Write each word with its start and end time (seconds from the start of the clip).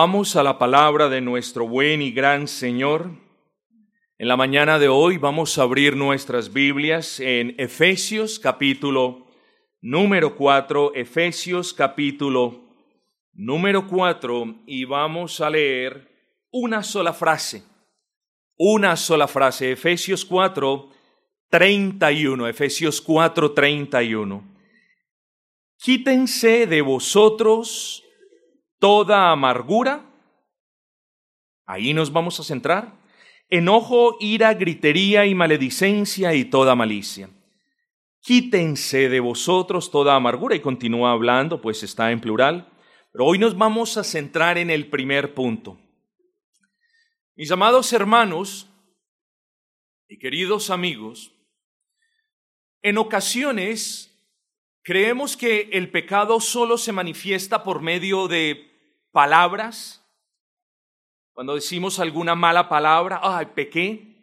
Vamos 0.00 0.36
a 0.36 0.44
la 0.44 0.58
palabra 0.58 1.08
de 1.08 1.20
nuestro 1.20 1.66
buen 1.66 2.02
y 2.02 2.12
gran 2.12 2.46
Señor. 2.46 3.10
En 4.16 4.28
la 4.28 4.36
mañana 4.36 4.78
de 4.78 4.86
hoy 4.86 5.18
vamos 5.18 5.58
a 5.58 5.62
abrir 5.62 5.96
nuestras 5.96 6.52
Biblias 6.52 7.18
en 7.18 7.56
Efesios 7.58 8.38
capítulo 8.38 9.26
número 9.80 10.36
4, 10.36 10.94
Efesios 10.94 11.74
capítulo 11.74 12.60
número 13.32 13.88
4 13.88 14.60
y 14.68 14.84
vamos 14.84 15.40
a 15.40 15.50
leer 15.50 16.08
una 16.52 16.84
sola 16.84 17.12
frase, 17.12 17.64
una 18.56 18.94
sola 18.94 19.26
frase, 19.26 19.72
Efesios 19.72 20.24
4, 20.24 20.90
31, 21.50 22.46
Efesios 22.46 23.00
4, 23.00 23.50
31. 23.50 24.44
Quítense 25.76 26.68
de 26.68 26.82
vosotros 26.82 28.04
toda 28.78 29.30
amargura, 29.30 30.04
ahí 31.66 31.94
nos 31.94 32.12
vamos 32.12 32.38
a 32.40 32.44
centrar, 32.44 32.94
enojo, 33.48 34.16
ira, 34.20 34.54
gritería 34.54 35.26
y 35.26 35.34
maledicencia 35.34 36.34
y 36.34 36.44
toda 36.44 36.74
malicia. 36.74 37.30
Quítense 38.20 39.08
de 39.08 39.20
vosotros 39.20 39.90
toda 39.90 40.14
amargura 40.14 40.54
y 40.54 40.60
continúa 40.60 41.12
hablando, 41.12 41.60
pues 41.60 41.82
está 41.82 42.10
en 42.10 42.20
plural, 42.20 42.68
pero 43.12 43.24
hoy 43.24 43.38
nos 43.38 43.56
vamos 43.56 43.96
a 43.96 44.04
centrar 44.04 44.58
en 44.58 44.70
el 44.70 44.88
primer 44.88 45.34
punto. 45.34 45.78
Mis 47.36 47.50
amados 47.50 47.92
hermanos 47.92 48.68
y 50.08 50.18
queridos 50.18 50.70
amigos, 50.70 51.32
en 52.82 52.98
ocasiones 52.98 54.07
creemos 54.88 55.36
que 55.36 55.68
el 55.74 55.90
pecado 55.90 56.40
solo 56.40 56.78
se 56.78 56.92
manifiesta 56.92 57.62
por 57.62 57.82
medio 57.82 58.26
de 58.26 58.72
palabras, 59.12 60.02
cuando 61.34 61.56
decimos 61.56 62.00
alguna 62.00 62.34
mala 62.34 62.70
palabra, 62.70 63.20
ay, 63.22 63.48
pequé. 63.54 64.16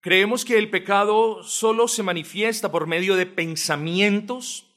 Creemos 0.00 0.46
que 0.46 0.56
el 0.56 0.70
pecado 0.70 1.42
solo 1.44 1.88
se 1.88 2.02
manifiesta 2.02 2.72
por 2.72 2.86
medio 2.86 3.14
de 3.14 3.26
pensamientos 3.26 4.74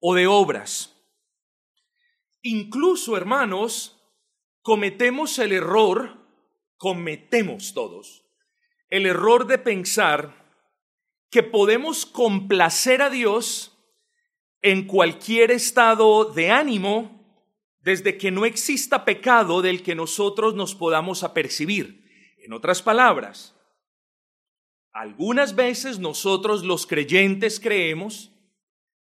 o 0.00 0.14
de 0.14 0.26
obras. 0.26 0.96
Incluso, 2.40 3.14
hermanos, 3.14 4.02
cometemos 4.62 5.38
el 5.38 5.52
error, 5.52 6.16
cometemos 6.78 7.74
todos, 7.74 8.24
el 8.88 9.04
error 9.04 9.46
de 9.46 9.58
pensar 9.58 10.47
que 11.30 11.42
podemos 11.42 12.06
complacer 12.06 13.02
a 13.02 13.10
Dios 13.10 13.76
en 14.62 14.86
cualquier 14.86 15.50
estado 15.50 16.24
de 16.24 16.50
ánimo 16.50 17.18
desde 17.80 18.18
que 18.18 18.30
no 18.30 18.44
exista 18.44 19.04
pecado 19.04 19.62
del 19.62 19.82
que 19.82 19.94
nosotros 19.94 20.54
nos 20.54 20.74
podamos 20.74 21.22
apercibir. 21.22 22.04
En 22.44 22.52
otras 22.52 22.82
palabras, 22.82 23.54
algunas 24.92 25.54
veces 25.54 25.98
nosotros 25.98 26.64
los 26.64 26.86
creyentes 26.86 27.60
creemos 27.60 28.32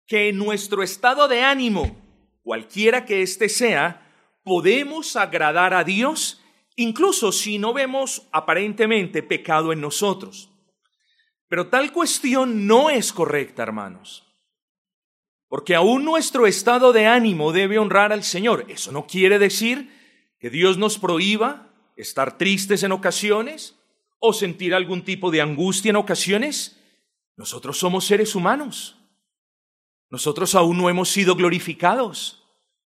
que 0.05 0.29
en 0.29 0.37
nuestro 0.37 0.83
estado 0.83 1.27
de 1.27 1.41
ánimo, 1.41 1.95
cualquiera 2.41 3.05
que 3.05 3.21
éste 3.21 3.49
sea, 3.49 4.05
podemos 4.43 5.15
agradar 5.15 5.73
a 5.73 5.83
Dios 5.83 6.41
incluso 6.75 7.31
si 7.31 7.57
no 7.57 7.73
vemos 7.73 8.27
aparentemente 8.31 9.21
pecado 9.21 9.73
en 9.73 9.81
nosotros. 9.81 10.49
Pero 11.49 11.67
tal 11.67 11.91
cuestión 11.91 12.67
no 12.67 12.89
es 12.89 13.11
correcta, 13.11 13.63
hermanos. 13.63 14.25
Porque 15.47 15.75
aún 15.75 16.05
nuestro 16.05 16.45
estado 16.45 16.93
de 16.93 17.07
ánimo 17.07 17.51
debe 17.51 17.79
honrar 17.79 18.13
al 18.13 18.23
Señor. 18.23 18.65
Eso 18.69 18.91
no 18.91 19.07
quiere 19.07 19.39
decir 19.39 19.91
que 20.39 20.51
Dios 20.51 20.77
nos 20.77 20.99
prohíba 20.99 21.73
estar 21.97 22.37
tristes 22.37 22.83
en 22.83 22.91
ocasiones 22.91 23.75
o 24.19 24.31
sentir 24.31 24.75
algún 24.75 25.03
tipo 25.03 25.31
de 25.31 25.41
angustia 25.41 25.89
en 25.89 25.95
ocasiones. 25.95 26.79
Nosotros 27.35 27.79
somos 27.79 28.05
seres 28.05 28.35
humanos. 28.35 28.97
Nosotros 30.11 30.53
aún 30.53 30.77
no 30.77 30.87
hemos 30.87 31.09
sido 31.09 31.35
glorificados. 31.35 32.43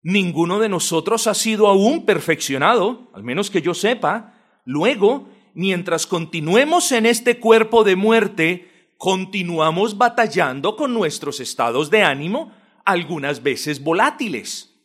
Ninguno 0.03 0.59
de 0.59 0.67
nosotros 0.67 1.27
ha 1.27 1.33
sido 1.35 1.67
aún 1.67 2.05
perfeccionado, 2.05 3.11
al 3.13 3.23
menos 3.23 3.49
que 3.49 3.61
yo 3.61 3.73
sepa. 3.73 4.33
Luego, 4.65 5.29
mientras 5.53 6.07
continuemos 6.07 6.91
en 6.91 7.05
este 7.05 7.39
cuerpo 7.39 7.83
de 7.83 7.95
muerte, 7.95 8.91
continuamos 8.97 9.97
batallando 9.97 10.75
con 10.75 10.93
nuestros 10.93 11.39
estados 11.39 11.89
de 11.89 12.03
ánimo, 12.03 12.53
algunas 12.85 13.41
veces 13.43 13.83
volátiles. 13.83 14.75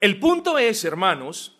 El 0.00 0.18
punto 0.18 0.58
es, 0.58 0.84
hermanos, 0.84 1.58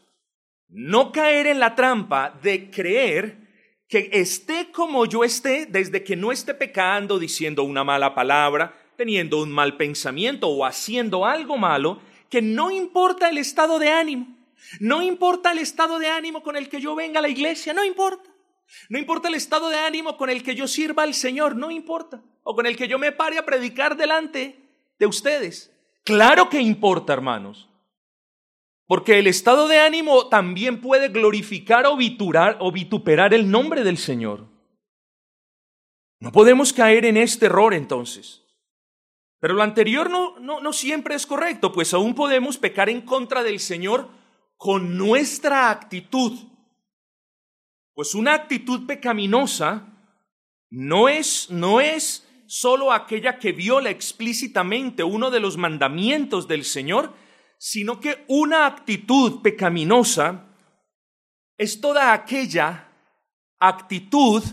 no 0.68 1.12
caer 1.12 1.46
en 1.46 1.60
la 1.60 1.74
trampa 1.74 2.38
de 2.42 2.70
creer 2.70 3.42
que 3.88 4.08
esté 4.12 4.70
como 4.72 5.04
yo 5.04 5.22
esté, 5.22 5.66
desde 5.66 6.02
que 6.02 6.16
no 6.16 6.32
esté 6.32 6.54
pecando, 6.54 7.18
diciendo 7.18 7.62
una 7.62 7.84
mala 7.84 8.14
palabra, 8.14 8.74
teniendo 8.96 9.42
un 9.42 9.52
mal 9.52 9.76
pensamiento 9.76 10.48
o 10.48 10.64
haciendo 10.64 11.26
algo 11.26 11.58
malo, 11.58 12.00
que 12.30 12.40
no 12.40 12.70
importa 12.70 13.28
el 13.28 13.36
estado 13.36 13.78
de 13.78 13.90
ánimo, 13.90 14.41
no 14.80 15.02
importa 15.02 15.52
el 15.52 15.58
estado 15.58 15.98
de 15.98 16.08
ánimo 16.08 16.42
con 16.42 16.56
el 16.56 16.68
que 16.68 16.80
yo 16.80 16.94
venga 16.94 17.18
a 17.18 17.22
la 17.22 17.28
iglesia, 17.28 17.72
no 17.72 17.84
importa. 17.84 18.30
No 18.88 18.98
importa 18.98 19.28
el 19.28 19.34
estado 19.34 19.68
de 19.68 19.78
ánimo 19.78 20.16
con 20.16 20.30
el 20.30 20.42
que 20.42 20.54
yo 20.54 20.66
sirva 20.66 21.02
al 21.02 21.14
Señor, 21.14 21.56
no 21.56 21.70
importa. 21.70 22.22
O 22.42 22.54
con 22.54 22.66
el 22.66 22.76
que 22.76 22.88
yo 22.88 22.98
me 22.98 23.12
pare 23.12 23.38
a 23.38 23.44
predicar 23.44 23.96
delante 23.96 24.58
de 24.98 25.06
ustedes. 25.06 25.70
Claro 26.04 26.48
que 26.48 26.60
importa, 26.60 27.12
hermanos. 27.12 27.68
Porque 28.86 29.18
el 29.18 29.26
estado 29.26 29.68
de 29.68 29.78
ánimo 29.78 30.28
también 30.28 30.80
puede 30.80 31.08
glorificar 31.08 31.86
o, 31.86 31.96
viturar, 31.96 32.56
o 32.60 32.72
vituperar 32.72 33.32
el 33.32 33.50
nombre 33.50 33.84
del 33.84 33.98
Señor. 33.98 34.46
No 36.18 36.32
podemos 36.32 36.72
caer 36.72 37.04
en 37.04 37.16
este 37.16 37.46
error 37.46 37.74
entonces. 37.74 38.42
Pero 39.38 39.54
lo 39.54 39.62
anterior 39.62 40.08
no, 40.08 40.38
no, 40.38 40.60
no 40.60 40.72
siempre 40.72 41.14
es 41.14 41.26
correcto, 41.26 41.72
pues 41.72 41.92
aún 41.94 42.14
podemos 42.14 42.58
pecar 42.58 42.88
en 42.88 43.00
contra 43.00 43.42
del 43.42 43.58
Señor 43.58 44.08
con 44.62 44.96
nuestra 44.96 45.70
actitud 45.70 46.38
pues 47.94 48.14
una 48.14 48.34
actitud 48.34 48.86
pecaminosa 48.86 49.88
no 50.70 51.08
es, 51.08 51.50
no 51.50 51.80
es 51.80 52.24
solo 52.46 52.92
aquella 52.92 53.40
que 53.40 53.50
viola 53.50 53.90
explícitamente 53.90 55.02
uno 55.02 55.32
de 55.32 55.40
los 55.40 55.56
mandamientos 55.56 56.46
del 56.46 56.64
Señor, 56.64 57.12
sino 57.58 57.98
que 57.98 58.24
una 58.28 58.66
actitud 58.66 59.42
pecaminosa 59.42 60.46
es 61.58 61.80
toda 61.80 62.12
aquella 62.12 62.88
actitud 63.58 64.44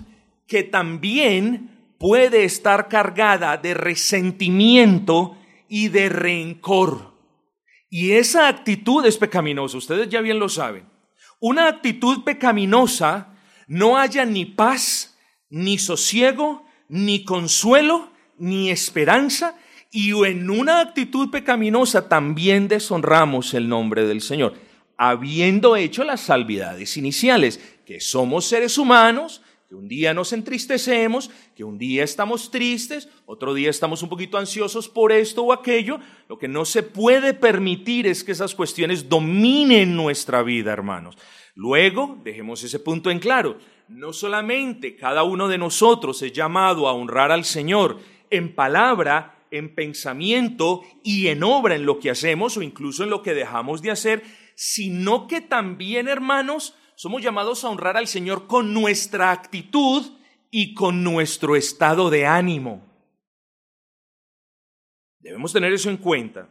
que 0.48 0.63
también 0.63 1.95
puede 2.00 2.45
estar 2.45 2.89
cargada 2.89 3.57
de 3.57 3.75
resentimiento 3.75 5.38
y 5.68 5.89
de 5.89 6.10
rencor. 6.10 7.09
Y 7.89 8.12
esa 8.12 8.47
actitud 8.47 9.06
es 9.06 9.18
pecaminosa, 9.18 9.77
ustedes 9.77 10.09
ya 10.09 10.21
bien 10.21 10.39
lo 10.39 10.50
saben. 10.50 10.86
Una 11.39 11.68
actitud 11.68 12.24
pecaminosa 12.24 13.33
no 13.68 13.97
haya 13.97 14.25
ni 14.25 14.45
paz, 14.45 15.18
ni 15.50 15.77
sosiego, 15.77 16.65
ni 16.88 17.24
consuelo, 17.24 18.12
ni 18.38 18.69
esperanza, 18.69 19.56
y 19.91 20.12
en 20.25 20.50
una 20.50 20.81
actitud 20.81 21.31
pecaminosa 21.31 22.07
también 22.07 22.68
deshonramos 22.68 23.53
el 23.53 23.68
nombre 23.68 24.06
del 24.06 24.21
Señor, 24.21 24.53
habiendo 24.97 25.75
hecho 25.75 26.03
las 26.03 26.21
salvidades 26.21 26.97
iniciales, 26.97 27.59
que 27.86 28.00
somos 28.00 28.45
seres 28.45 28.77
humanos, 28.77 29.41
que 29.69 29.75
un 29.75 29.88
día 29.88 30.16
nos 30.16 30.33
entristecemos, 30.33 31.30
que 31.56 31.63
un 31.63 31.77
día 31.77 32.04
estamos 32.04 32.50
tristes, 32.50 33.07
otro 33.27 33.54
día 33.54 33.69
estamos 33.69 34.01
un 34.01 34.10
poquito 34.10 34.39
ansiosos 34.39 34.89
por 34.89 35.12
esto 35.12 35.44
o 35.44 35.54
aquello. 35.54 36.00
Lo 36.27 36.39
que 36.39 36.48
no 36.48 36.66
se 36.66 36.81
puede 36.81 37.36
permitir 37.36 38.07
es 38.07 38.24
que 38.24 38.31
esas 38.31 38.56
cuestiones 38.56 39.07
dominen 39.10 39.95
nuestra 39.95 40.42
vida, 40.42 40.74
hermanos. 40.74 41.19
Luego, 41.54 42.18
dejemos 42.24 42.63
ese 42.63 42.80
punto 42.80 43.12
en 43.12 43.19
claro, 43.19 43.60
no 43.88 44.12
solamente 44.12 44.95
cada 44.95 45.21
uno 45.21 45.48
de 45.48 45.60
nosotros 45.60 46.19
es 46.24 46.33
llamado 46.33 46.88
a 46.88 46.94
honrar 46.94 47.31
al 47.31 47.45
Señor 47.45 48.00
en 48.31 48.56
palabra, 48.56 49.45
en 49.51 49.75
pensamiento 49.75 50.81
y 51.04 51.27
en 51.27 51.44
obra 51.44 51.75
en 51.75 51.86
lo 51.86 52.00
que 52.00 52.10
hacemos 52.10 52.57
o 52.57 52.63
incluso 52.63 53.04
en 53.04 53.12
lo 53.12 53.22
que 53.22 53.36
dejamos 53.36 53.83
de 53.83 53.92
hacer, 53.92 54.24
sino 54.56 55.27
que 55.27 55.42
también, 55.42 56.07
hermanos, 56.07 56.74
somos 57.00 57.22
llamados 57.22 57.63
a 57.63 57.69
honrar 57.69 57.96
al 57.96 58.07
Señor 58.07 58.46
con 58.46 58.74
nuestra 58.74 59.31
actitud 59.31 60.06
y 60.51 60.74
con 60.74 61.01
nuestro 61.01 61.56
estado 61.56 62.10
de 62.10 62.25
ánimo. 62.25 62.86
Debemos 65.19 65.54
tener 65.54 65.72
eso 65.72 65.90
en 65.90 65.96
cuenta. 65.96 66.50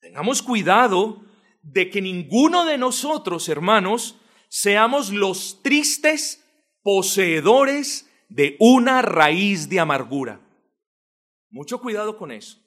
Tengamos 0.00 0.40
cuidado 0.40 1.22
de 1.60 1.90
que 1.90 2.00
ninguno 2.00 2.64
de 2.64 2.78
nosotros, 2.78 3.50
hermanos, 3.50 4.16
seamos 4.48 5.10
los 5.10 5.62
tristes 5.62 6.42
poseedores 6.82 8.10
de 8.30 8.56
una 8.60 9.02
raíz 9.02 9.68
de 9.68 9.78
amargura. 9.78 10.40
Mucho 11.50 11.82
cuidado 11.82 12.16
con 12.16 12.32
eso 12.32 12.66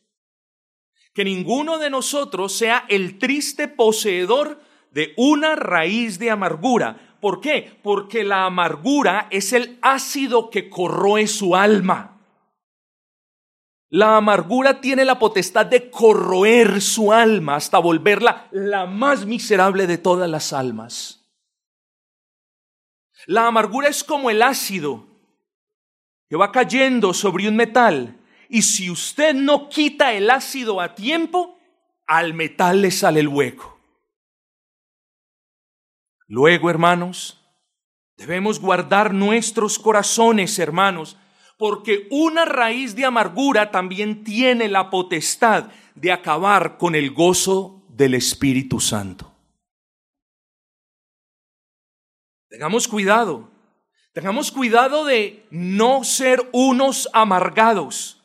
que 1.16 1.24
ninguno 1.26 1.80
de 1.80 1.90
nosotros 1.90 2.54
sea 2.54 2.86
el 2.88 3.18
triste 3.18 3.68
poseedor 3.68 4.62
de 4.92 5.14
una 5.18 5.56
raíz 5.56 6.20
de 6.20 6.32
amargura. 6.32 7.18
¿Por 7.20 7.42
qué? 7.42 7.80
Porque 7.84 8.24
la 8.24 8.46
amargura 8.46 9.28
es 9.30 9.54
el 9.54 9.78
ácido 9.82 10.50
que 10.50 10.70
corroe 10.70 11.28
su 11.28 11.56
alma. 11.56 12.20
La 13.90 14.18
amargura 14.18 14.82
tiene 14.82 15.04
la 15.04 15.18
potestad 15.18 15.66
de 15.66 15.90
corroer 15.90 16.80
su 16.80 17.12
alma 17.12 17.56
hasta 17.56 17.80
volverla 17.80 18.48
la 18.52 18.86
más 18.86 19.26
miserable 19.26 19.88
de 19.88 19.98
todas 19.98 20.30
las 20.30 20.54
almas. 20.54 21.28
La 23.26 23.48
amargura 23.48 23.90
es 23.90 24.04
como 24.04 24.30
el 24.30 24.44
ácido 24.44 25.08
que 26.30 26.36
va 26.36 26.52
cayendo 26.52 27.14
sobre 27.14 27.48
un 27.48 27.56
metal 27.56 28.20
y 28.48 28.62
si 28.62 28.92
usted 28.92 29.34
no 29.34 29.70
quita 29.70 30.14
el 30.14 30.30
ácido 30.30 30.82
a 30.82 30.94
tiempo, 30.94 31.58
al 32.06 32.36
metal 32.36 32.84
le 32.84 32.92
sale 32.92 33.20
el 33.20 33.28
hueco. 33.28 33.79
Luego, 36.30 36.70
hermanos, 36.70 37.44
debemos 38.16 38.60
guardar 38.60 39.16
nuestros 39.16 39.80
corazones, 39.80 40.60
hermanos, 40.60 41.18
porque 41.58 42.08
una 42.12 42.46
raíz 42.46 42.96
de 42.96 43.04
amargura 43.04 43.72
también 43.72 44.24
tiene 44.24 44.70
la 44.70 44.92
potestad 44.92 45.72
de 45.96 46.12
acabar 46.12 46.78
con 46.78 46.94
el 46.94 47.12
gozo 47.12 47.84
del 47.90 48.14
Espíritu 48.14 48.80
Santo. 48.80 49.34
Tengamos 52.48 52.88
cuidado, 52.88 53.50
tengamos 54.14 54.52
cuidado 54.52 55.06
de 55.06 55.48
no 55.50 56.04
ser 56.04 56.48
unos 56.54 57.10
amargados, 57.12 58.24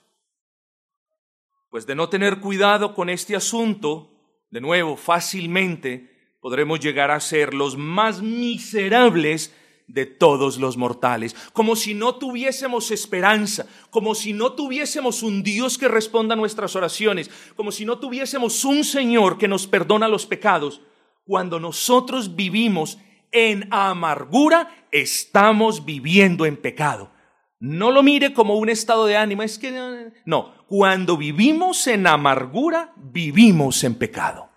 pues 1.71 1.87
de 1.87 1.95
no 1.95 2.11
tener 2.11 2.39
cuidado 2.41 2.95
con 2.95 3.09
este 3.09 3.35
asunto, 3.35 4.11
de 4.51 4.61
nuevo, 4.61 4.95
fácilmente 4.99 6.14
podremos 6.44 6.79
llegar 6.79 7.11
a 7.11 7.20
ser 7.20 7.55
los 7.55 7.79
más 7.79 8.20
miserables 8.20 9.55
de 9.87 10.05
todos 10.05 10.58
los 10.58 10.76
mortales, 10.76 11.35
como 11.55 11.75
si 11.75 11.94
no 11.94 12.17
tuviésemos 12.17 12.91
esperanza, 12.91 13.64
como 13.88 14.14
si 14.14 14.35
no 14.35 14.52
tuviésemos 14.52 15.23
un 15.23 15.43
Dios 15.43 15.79
que 15.79 15.88
responda 15.88 16.35
a 16.35 16.37
nuestras 16.37 16.76
oraciones, 16.76 17.31
como 17.56 17.73
si 17.73 17.87
no 17.87 17.99
tuviésemos 17.99 18.62
un 18.67 18.85
Señor 18.85 19.38
que 19.38 19.49
nos 19.49 19.67
perdona 19.67 20.06
los 20.06 20.26
pecados. 20.26 20.82
Cuando 21.25 21.58
nosotros 21.58 22.37
vivimos 22.37 22.99
en 23.32 23.67
amargura, 23.70 24.87
estamos 24.93 25.87
viviendo 25.87 26.44
en 26.44 26.58
pecado. 26.58 27.11
No 27.58 27.91
lo 27.91 28.02
mire 28.02 28.35
como 28.35 28.56
un 28.56 28.69
estado 28.69 29.06
de 29.06 29.17
ánimo, 29.17 29.44
es 29.44 29.58
que 29.58 30.12
no, 30.26 30.52
cuando 30.67 31.17
vivimos 31.17 31.87
en 31.87 32.06
amargura, 32.06 32.93
vivimos 32.99 33.82
en 33.82 33.94
pecado. 33.94 34.54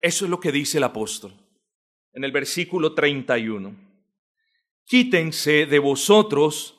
Eso 0.00 0.24
es 0.24 0.30
lo 0.30 0.40
que 0.40 0.52
dice 0.52 0.78
el 0.78 0.84
apóstol 0.84 1.34
en 2.12 2.24
el 2.24 2.32
versículo 2.32 2.94
31. 2.94 3.74
Quítense 4.84 5.66
de 5.66 5.78
vosotros 5.78 6.78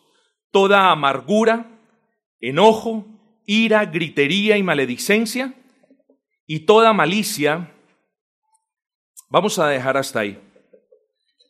toda 0.52 0.92
amargura, 0.92 1.80
enojo, 2.40 3.06
ira, 3.46 3.86
gritería 3.86 4.58
y 4.58 4.64
maledicencia 4.64 5.54
y 6.46 6.66
toda 6.66 6.94
malicia. 6.94 7.74
Vamos 9.30 9.60
a 9.60 9.68
dejar 9.68 9.98
hasta 9.98 10.22
ahí. 10.22 10.40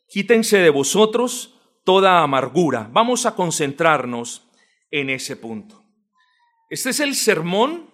Quítense 0.08 0.58
de 0.58 0.70
vosotros 0.70 1.58
toda 1.84 2.22
amargura. 2.22 2.88
Vamos 2.92 3.26
a 3.26 3.34
concentrarnos 3.34 4.46
en 4.90 5.10
ese 5.10 5.36
punto. 5.36 5.82
Este 6.70 6.90
es 6.90 7.00
el 7.00 7.14
sermón 7.14 7.91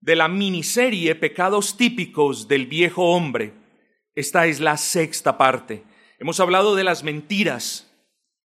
de 0.00 0.16
la 0.16 0.28
miniserie 0.28 1.14
Pecados 1.14 1.76
típicos 1.76 2.48
del 2.48 2.66
viejo 2.66 3.12
hombre. 3.12 3.54
Esta 4.14 4.46
es 4.46 4.60
la 4.60 4.76
sexta 4.76 5.36
parte. 5.38 5.84
Hemos 6.18 6.40
hablado 6.40 6.74
de 6.74 6.84
las 6.84 7.04
mentiras, 7.04 7.92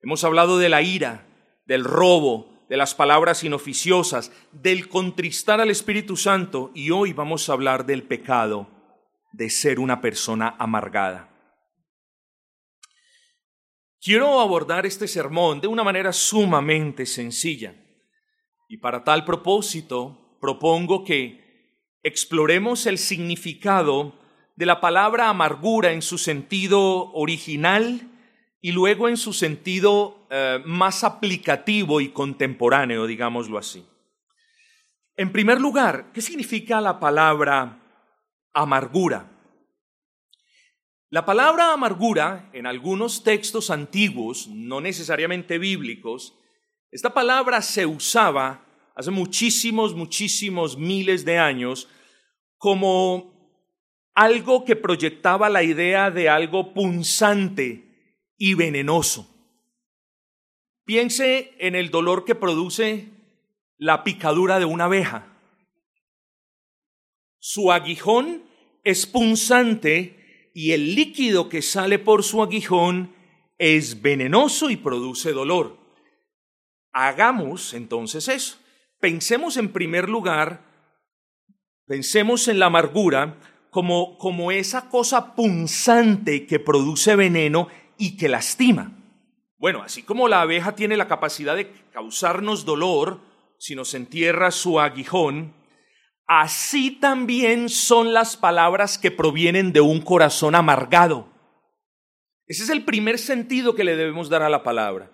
hemos 0.01 0.23
hablado 0.23 0.57
de 0.57 0.69
la 0.69 0.81
ira, 0.81 1.27
del 1.65 1.83
robo, 1.83 2.65
de 2.69 2.77
las 2.77 2.95
palabras 2.95 3.43
inoficiosas, 3.43 4.31
del 4.51 4.87
contristar 4.87 5.61
al 5.61 5.69
Espíritu 5.69 6.17
Santo 6.17 6.71
y 6.73 6.89
hoy 6.91 7.13
vamos 7.13 7.49
a 7.49 7.53
hablar 7.53 7.85
del 7.85 8.03
pecado 8.03 8.69
de 9.33 9.49
ser 9.49 9.79
una 9.79 10.01
persona 10.01 10.55
amargada. 10.57 11.29
Quiero 13.99 14.39
abordar 14.39 14.85
este 14.85 15.07
sermón 15.07 15.61
de 15.61 15.67
una 15.67 15.83
manera 15.83 16.11
sumamente 16.11 17.05
sencilla 17.05 17.75
y 18.67 18.77
para 18.77 19.03
tal 19.03 19.25
propósito 19.25 20.20
propongo 20.41 21.05
que 21.05 21.39
exploremos 22.03 22.85
el 22.87 22.97
significado 22.97 24.19
de 24.55 24.65
la 24.65 24.81
palabra 24.81 25.29
amargura 25.29 25.93
en 25.93 26.01
su 26.01 26.17
sentido 26.17 27.11
original 27.13 28.09
y 28.59 28.71
luego 28.73 29.07
en 29.07 29.17
su 29.17 29.33
sentido 29.33 30.27
eh, 30.29 30.61
más 30.65 31.03
aplicativo 31.03 32.01
y 32.01 32.09
contemporáneo, 32.09 33.07
digámoslo 33.07 33.57
así. 33.57 33.85
En 35.15 35.31
primer 35.31 35.61
lugar, 35.61 36.11
¿qué 36.13 36.21
significa 36.21 36.81
la 36.81 36.99
palabra 36.99 37.79
amargura? 38.53 39.29
La 41.09 41.25
palabra 41.25 41.73
amargura, 41.73 42.49
en 42.53 42.65
algunos 42.65 43.23
textos 43.23 43.69
antiguos, 43.69 44.47
no 44.47 44.79
necesariamente 44.79 45.57
bíblicos, 45.57 46.37
esta 46.89 47.13
palabra 47.13 47.61
se 47.61 47.85
usaba 47.85 48.65
hace 48.95 49.11
muchísimos, 49.11 49.95
muchísimos 49.95 50.77
miles 50.77 51.25
de 51.25 51.37
años 51.37 51.87
como 52.57 53.31
algo 54.13 54.65
que 54.65 54.75
proyectaba 54.75 55.49
la 55.49 55.63
idea 55.63 56.11
de 56.11 56.29
algo 56.29 56.73
punzante 56.73 58.13
y 58.37 58.53
venenoso. 58.53 59.27
Piense 60.85 61.53
en 61.59 61.75
el 61.75 61.89
dolor 61.89 62.25
que 62.25 62.35
produce 62.35 63.09
la 63.77 64.03
picadura 64.03 64.59
de 64.59 64.65
una 64.65 64.85
abeja. 64.85 65.27
Su 67.39 67.71
aguijón 67.71 68.43
es 68.83 69.07
punzante 69.07 70.51
y 70.53 70.73
el 70.73 70.95
líquido 70.95 71.49
que 71.49 71.61
sale 71.61 71.97
por 71.97 72.23
su 72.23 72.43
aguijón 72.43 73.15
es 73.57 74.01
venenoso 74.01 74.69
y 74.69 74.75
produce 74.77 75.31
dolor. 75.31 75.77
Hagamos 76.91 77.73
entonces 77.73 78.27
eso. 78.27 78.60
Pensemos 79.01 79.57
en 79.57 79.73
primer 79.73 80.09
lugar, 80.09 80.61
pensemos 81.87 82.47
en 82.47 82.59
la 82.59 82.67
amargura 82.67 83.35
como, 83.71 84.19
como 84.19 84.51
esa 84.51 84.89
cosa 84.89 85.33
punzante 85.33 86.45
que 86.45 86.59
produce 86.59 87.15
veneno 87.15 87.67
y 87.97 88.15
que 88.15 88.29
lastima. 88.29 88.91
Bueno, 89.57 89.81
así 89.81 90.03
como 90.03 90.27
la 90.27 90.41
abeja 90.41 90.75
tiene 90.75 90.97
la 90.97 91.07
capacidad 91.07 91.55
de 91.55 91.71
causarnos 91.91 92.63
dolor 92.63 93.21
si 93.57 93.75
nos 93.75 93.95
entierra 93.95 94.51
su 94.51 94.79
aguijón, 94.79 95.55
así 96.27 96.91
también 96.91 97.69
son 97.69 98.13
las 98.13 98.37
palabras 98.37 98.99
que 98.99 99.09
provienen 99.09 99.73
de 99.73 99.81
un 99.81 100.01
corazón 100.01 100.53
amargado. 100.53 101.27
Ese 102.45 102.63
es 102.63 102.69
el 102.69 102.85
primer 102.85 103.17
sentido 103.17 103.73
que 103.73 103.83
le 103.83 103.95
debemos 103.95 104.29
dar 104.29 104.43
a 104.43 104.49
la 104.49 104.61
palabra. 104.61 105.11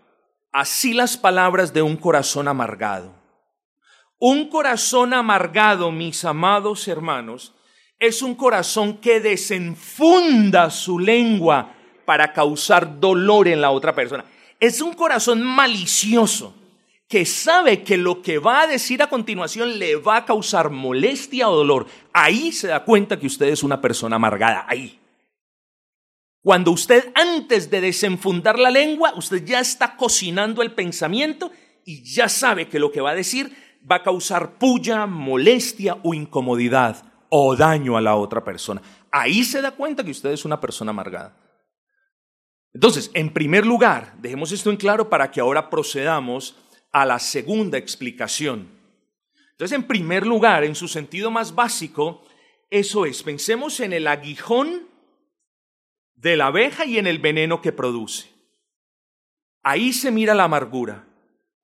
Así 0.52 0.94
las 0.94 1.16
palabras 1.16 1.74
de 1.74 1.84
un 1.84 1.96
corazón 1.96 2.50
amargado. 2.50 3.17
Un 4.20 4.50
corazón 4.50 5.14
amargado, 5.14 5.92
mis 5.92 6.26
amados 6.26 6.88
hermanos, 6.88 7.54
es 8.00 8.22
un 8.22 8.36
corazón 8.36 8.98
que 8.98 9.20
desenfunda 9.20 10.72
su 10.72 10.98
lengua 10.98 11.76
para 12.06 12.34
causar 12.34 13.00
dolor 13.00 13.48
en 13.48 13.62
la 13.62 13.72
otra 13.72 13.94
persona. 13.94 14.26
Es 14.60 14.82
un 14.82 14.94
corazón 14.94 15.44
malicioso 15.44 16.56
que 17.08 17.26
sabe 17.26 17.84
que 17.84 17.96
lo 17.96 18.22
que 18.22 18.40
va 18.40 18.62
a 18.62 18.68
decir 18.68 19.02
a 19.02 19.08
continuación 19.08 19.78
le 19.78 19.96
va 19.96 20.18
a 20.18 20.26
causar 20.26 20.72
molestia 20.72 21.50
o 21.50 21.56
dolor. 21.56 21.86
Ahí 22.12 22.52
se 22.52 22.68
da 22.68 22.84
cuenta 22.84 23.20
que 23.20 23.28
usted 23.28 23.48
es 23.48 23.64
una 23.64 23.80
persona 23.80 24.18
amargada, 24.18 24.66
ahí. 24.68 25.00
Cuando 26.42 26.72
usted 26.72 27.12
antes 27.14 27.70
de 27.70 27.82
desenfundar 27.82 28.58
la 28.58 28.72
lengua, 28.72 29.14
usted 29.16 29.44
ya 29.46 29.60
está 29.60 29.96
cocinando 29.96 30.62
el 30.62 30.72
pensamiento 30.72 31.52
y 31.86 32.04
ya 32.04 32.30
sabe 32.30 32.68
que 32.68 32.80
lo 32.80 32.92
que 32.92 33.02
va 33.02 33.12
a 33.12 33.16
decir 33.16 33.67
va 33.90 33.98
a 33.98 34.04
causar 34.04 34.58
puya, 34.58 35.06
molestia 35.06 35.98
o 36.04 36.14
incomodidad 36.14 37.04
o 37.30 37.56
daño 37.56 37.98
a 37.98 38.02
la 38.02 38.16
otra 38.16 38.44
persona. 38.44 38.82
Ahí 39.12 39.44
se 39.44 39.62
da 39.62 39.72
cuenta 39.72 40.04
que 40.04 40.12
usted 40.12 40.32
es 40.32 40.46
una 40.46 40.60
persona 40.60 40.92
amargada. 40.92 41.36
Entonces, 42.74 43.10
en 43.14 43.34
primer 43.34 43.66
lugar, 43.66 44.14
dejemos 44.20 44.52
esto 44.52 44.70
en 44.70 44.78
claro 44.78 45.10
para 45.10 45.32
que 45.32 45.40
ahora 45.40 45.70
procedamos 45.70 46.56
a 46.92 47.06
la 47.06 47.20
segunda 47.20 47.78
explicación. 47.78 48.70
Entonces, 49.52 49.76
en 49.76 49.88
primer 49.88 50.28
lugar, 50.28 50.64
en 50.64 50.76
su 50.76 50.88
sentido 50.88 51.32
más 51.32 51.56
básico, 51.56 52.24
eso 52.70 53.06
es, 53.06 53.24
pensemos 53.24 53.80
en 53.80 53.94
el 53.94 54.08
aguijón 54.08 54.88
de 56.16 56.38
la 56.38 56.48
abeja 56.48 56.86
y 56.86 56.98
en 56.98 57.08
el 57.08 57.20
veneno 57.20 57.62
que 57.62 57.72
produce. 57.72 58.30
Ahí 59.64 59.94
se 59.94 60.12
mira 60.12 60.36
la 60.36 60.44
amargura. 60.44 61.07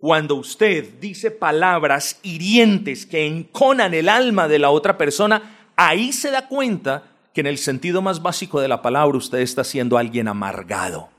Cuando 0.03 0.35
usted 0.35 0.99
dice 0.99 1.31
palabras 1.31 2.19
hirientes 2.23 3.05
que 3.05 3.25
enconan 3.25 3.93
el 3.93 4.09
alma 4.09 4.49
de 4.49 4.59
la 4.59 4.69
otra 4.69 4.97
persona, 4.97 5.71
ahí 5.77 6.11
se 6.11 6.29
da 6.29 6.49
cuenta 6.49 7.03
que 7.33 7.39
en 7.39 7.47
el 7.47 7.57
sentido 7.57 8.01
más 8.01 8.21
básico 8.21 8.59
de 8.59 8.67
la 8.67 8.81
palabra 8.81 9.17
usted 9.17 9.37
está 9.37 9.63
siendo 9.63 9.97
alguien 9.97 10.27
amargado. 10.27 11.09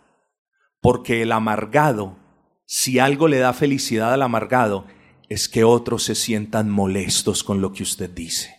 Porque 0.83 1.23
el 1.23 1.33
amargado, 1.33 2.19
si 2.67 2.99
algo 2.99 3.27
le 3.27 3.39
da 3.39 3.55
felicidad 3.55 4.13
al 4.13 4.21
amargado, 4.21 4.85
es 5.31 5.49
que 5.49 5.65
otros 5.65 6.03
se 6.03 6.15
sientan 6.15 6.69
molestos 6.69 7.43
con 7.43 7.63
lo 7.63 7.73
que 7.73 7.85
usted 7.85 8.11
dice. 8.11 8.55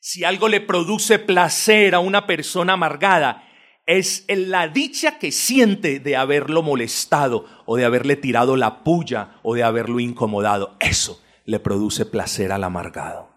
Si 0.00 0.22
algo 0.22 0.46
le 0.46 0.60
produce 0.60 1.18
placer 1.18 1.96
a 1.96 1.98
una 1.98 2.28
persona 2.28 2.74
amargada, 2.74 3.49
es 3.98 4.24
la 4.28 4.68
dicha 4.68 5.18
que 5.18 5.32
siente 5.32 5.98
de 5.98 6.16
haberlo 6.16 6.62
molestado 6.62 7.46
o 7.66 7.76
de 7.76 7.84
haberle 7.84 8.14
tirado 8.14 8.56
la 8.56 8.84
puya 8.84 9.40
o 9.42 9.56
de 9.56 9.64
haberlo 9.64 9.98
incomodado. 9.98 10.76
Eso 10.78 11.20
le 11.44 11.58
produce 11.58 12.06
placer 12.06 12.52
al 12.52 12.62
amargado. 12.62 13.30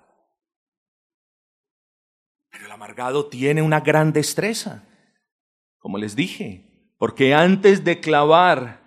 Pero 2.52 2.68
el 2.68 2.72
amargado 2.72 3.26
tiene 3.26 3.64
una 3.64 3.80
gran 3.80 4.14
destreza, 4.14 4.84
como 5.80 5.98
les 5.98 6.16
dije, 6.16 6.94
porque 7.00 7.34
antes 7.34 7.84
de 7.84 8.00
clavar 8.00 8.84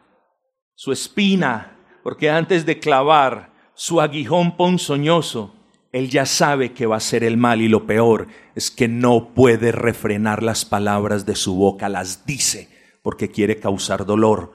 su 0.76 0.92
espina, 0.92 1.76
porque 2.04 2.30
antes 2.30 2.64
de 2.64 2.78
clavar 2.78 3.52
su 3.74 4.00
aguijón 4.00 4.56
ponzoñoso, 4.56 5.55
él 5.96 6.10
ya 6.10 6.26
sabe 6.26 6.72
que 6.72 6.86
va 6.86 6.96
a 6.96 7.00
ser 7.00 7.24
el 7.24 7.36
mal 7.36 7.62
y 7.62 7.68
lo 7.68 7.86
peor 7.86 8.28
es 8.54 8.70
que 8.70 8.86
no 8.86 9.32
puede 9.34 9.72
refrenar 9.72 10.42
las 10.42 10.64
palabras 10.64 11.24
de 11.24 11.36
su 11.36 11.54
boca, 11.54 11.88
las 11.88 12.26
dice 12.26 12.68
porque 13.02 13.30
quiere 13.30 13.60
causar 13.60 14.04
dolor, 14.04 14.52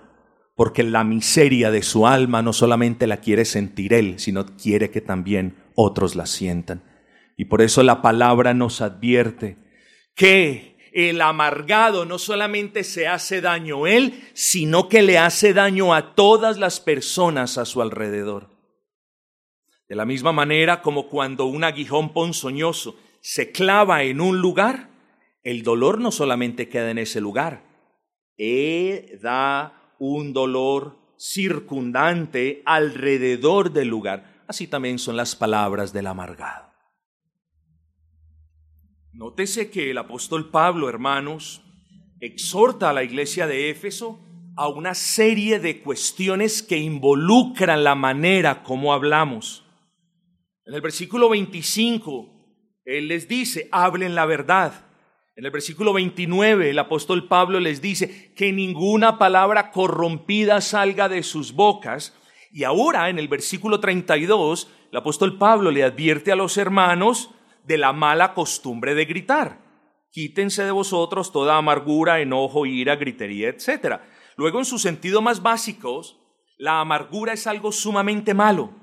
porque 0.56 0.84
la 0.84 1.04
miseria 1.04 1.72
de 1.72 1.82
su 1.84 2.06
alma 2.06 2.42
no 2.42 2.52
solamente 2.52 3.08
la 3.08 3.18
quiere 3.18 3.46
sentir 3.46 3.94
él, 3.94 4.20
sino 4.20 4.46
quiere 4.58 4.92
que 4.92 5.02
también 5.02 5.56
otros 5.74 6.16
la 6.16 6.26
sientan. 6.26 6.84
Y 7.38 7.46
por 7.46 7.62
eso 7.62 7.82
la 7.82 8.02
palabra 8.02 8.54
nos 8.54 8.82
advierte 8.82 9.58
que 10.16 10.78
el 10.94 11.22
amargado 11.22 12.06
no 12.06 12.20
solamente 12.20 12.84
se 12.84 13.08
hace 13.08 13.40
daño 13.42 13.88
él, 13.88 14.22
sino 14.34 14.90
que 14.90 15.02
le 15.02 15.18
hace 15.18 15.54
daño 15.54 15.94
a 15.94 16.14
todas 16.14 16.60
las 16.60 16.80
personas 16.80 17.58
a 17.58 17.66
su 17.66 17.82
alrededor. 17.82 18.61
De 19.92 19.98
la 19.98 20.06
misma 20.06 20.32
manera 20.32 20.82
como 20.82 21.10
cuando 21.10 21.48
un 21.48 21.66
aguijón 21.66 22.14
ponzoñoso 22.14 22.96
se 23.20 23.52
clava 23.52 24.04
en 24.04 24.22
un 24.22 24.40
lugar, 24.40 24.90
el 25.44 25.64
dolor 25.64 26.00
no 26.00 26.14
solamente 26.14 26.70
queda 26.70 26.92
en 26.92 26.98
ese 26.98 27.20
lugar, 27.20 27.66
e 28.38 29.20
da 29.22 29.92
un 30.00 30.32
dolor 30.32 30.98
circundante 31.18 32.64
alrededor 32.66 33.74
del 33.74 33.90
lugar. 33.90 34.46
Así 34.48 34.66
también 34.66 34.98
son 34.98 35.18
las 35.18 35.36
palabras 35.36 35.92
del 35.92 36.08
amargado. 36.08 36.72
Nótese 39.12 39.70
que 39.72 39.92
el 39.92 39.98
apóstol 39.98 40.52
Pablo, 40.52 40.88
hermanos, 40.88 41.64
exhorta 42.22 42.92
a 42.92 42.94
la 42.94 43.04
iglesia 43.04 43.46
de 43.46 43.70
Éfeso 43.70 44.22
a 44.56 44.70
una 44.70 44.94
serie 44.94 45.60
de 45.60 45.82
cuestiones 45.82 46.64
que 46.64 46.78
involucran 46.78 47.84
la 47.84 47.96
manera 47.96 48.64
como 48.64 48.94
hablamos. 48.94 49.66
En 50.72 50.76
el 50.76 50.82
versículo 50.82 51.28
25, 51.28 52.30
Él 52.86 53.10
les 53.10 53.28
dice, 53.28 53.68
hablen 53.74 54.16
la 54.16 54.26
verdad. 54.26 54.86
En 55.36 55.44
el 55.44 55.52
versículo 55.52 55.92
29, 55.92 56.70
el 56.70 56.80
apóstol 56.80 57.28
Pablo 57.28 57.60
les 57.60 57.82
dice 57.82 58.34
que 58.38 58.54
ninguna 58.54 59.18
palabra 59.18 59.72
corrompida 59.72 60.62
salga 60.62 61.10
de 61.10 61.24
sus 61.24 61.52
bocas. 61.52 62.18
Y 62.54 62.64
ahora, 62.64 63.10
en 63.10 63.20
el 63.20 63.28
versículo 63.28 63.82
32, 63.82 64.70
el 64.94 64.98
apóstol 64.98 65.38
Pablo 65.38 65.72
le 65.72 65.84
advierte 65.84 66.32
a 66.32 66.38
los 66.38 66.56
hermanos 66.56 67.32
de 67.66 67.78
la 67.78 67.92
mala 67.92 68.34
costumbre 68.34 68.96
de 68.96 69.04
gritar. 69.04 69.60
Quítense 70.10 70.64
de 70.64 70.72
vosotros 70.72 71.34
toda 71.34 71.58
amargura, 71.58 72.22
enojo, 72.22 72.66
ira, 72.66 72.96
gritería, 72.96 73.50
etc. 73.50 74.00
Luego, 74.38 74.60
en 74.60 74.66
su 74.66 74.80
sentido 74.80 75.22
más 75.22 75.42
básicos, 75.44 76.18
la 76.58 76.80
amargura 76.80 77.34
es 77.34 77.46
algo 77.46 77.74
sumamente 77.74 78.34
malo. 78.34 78.81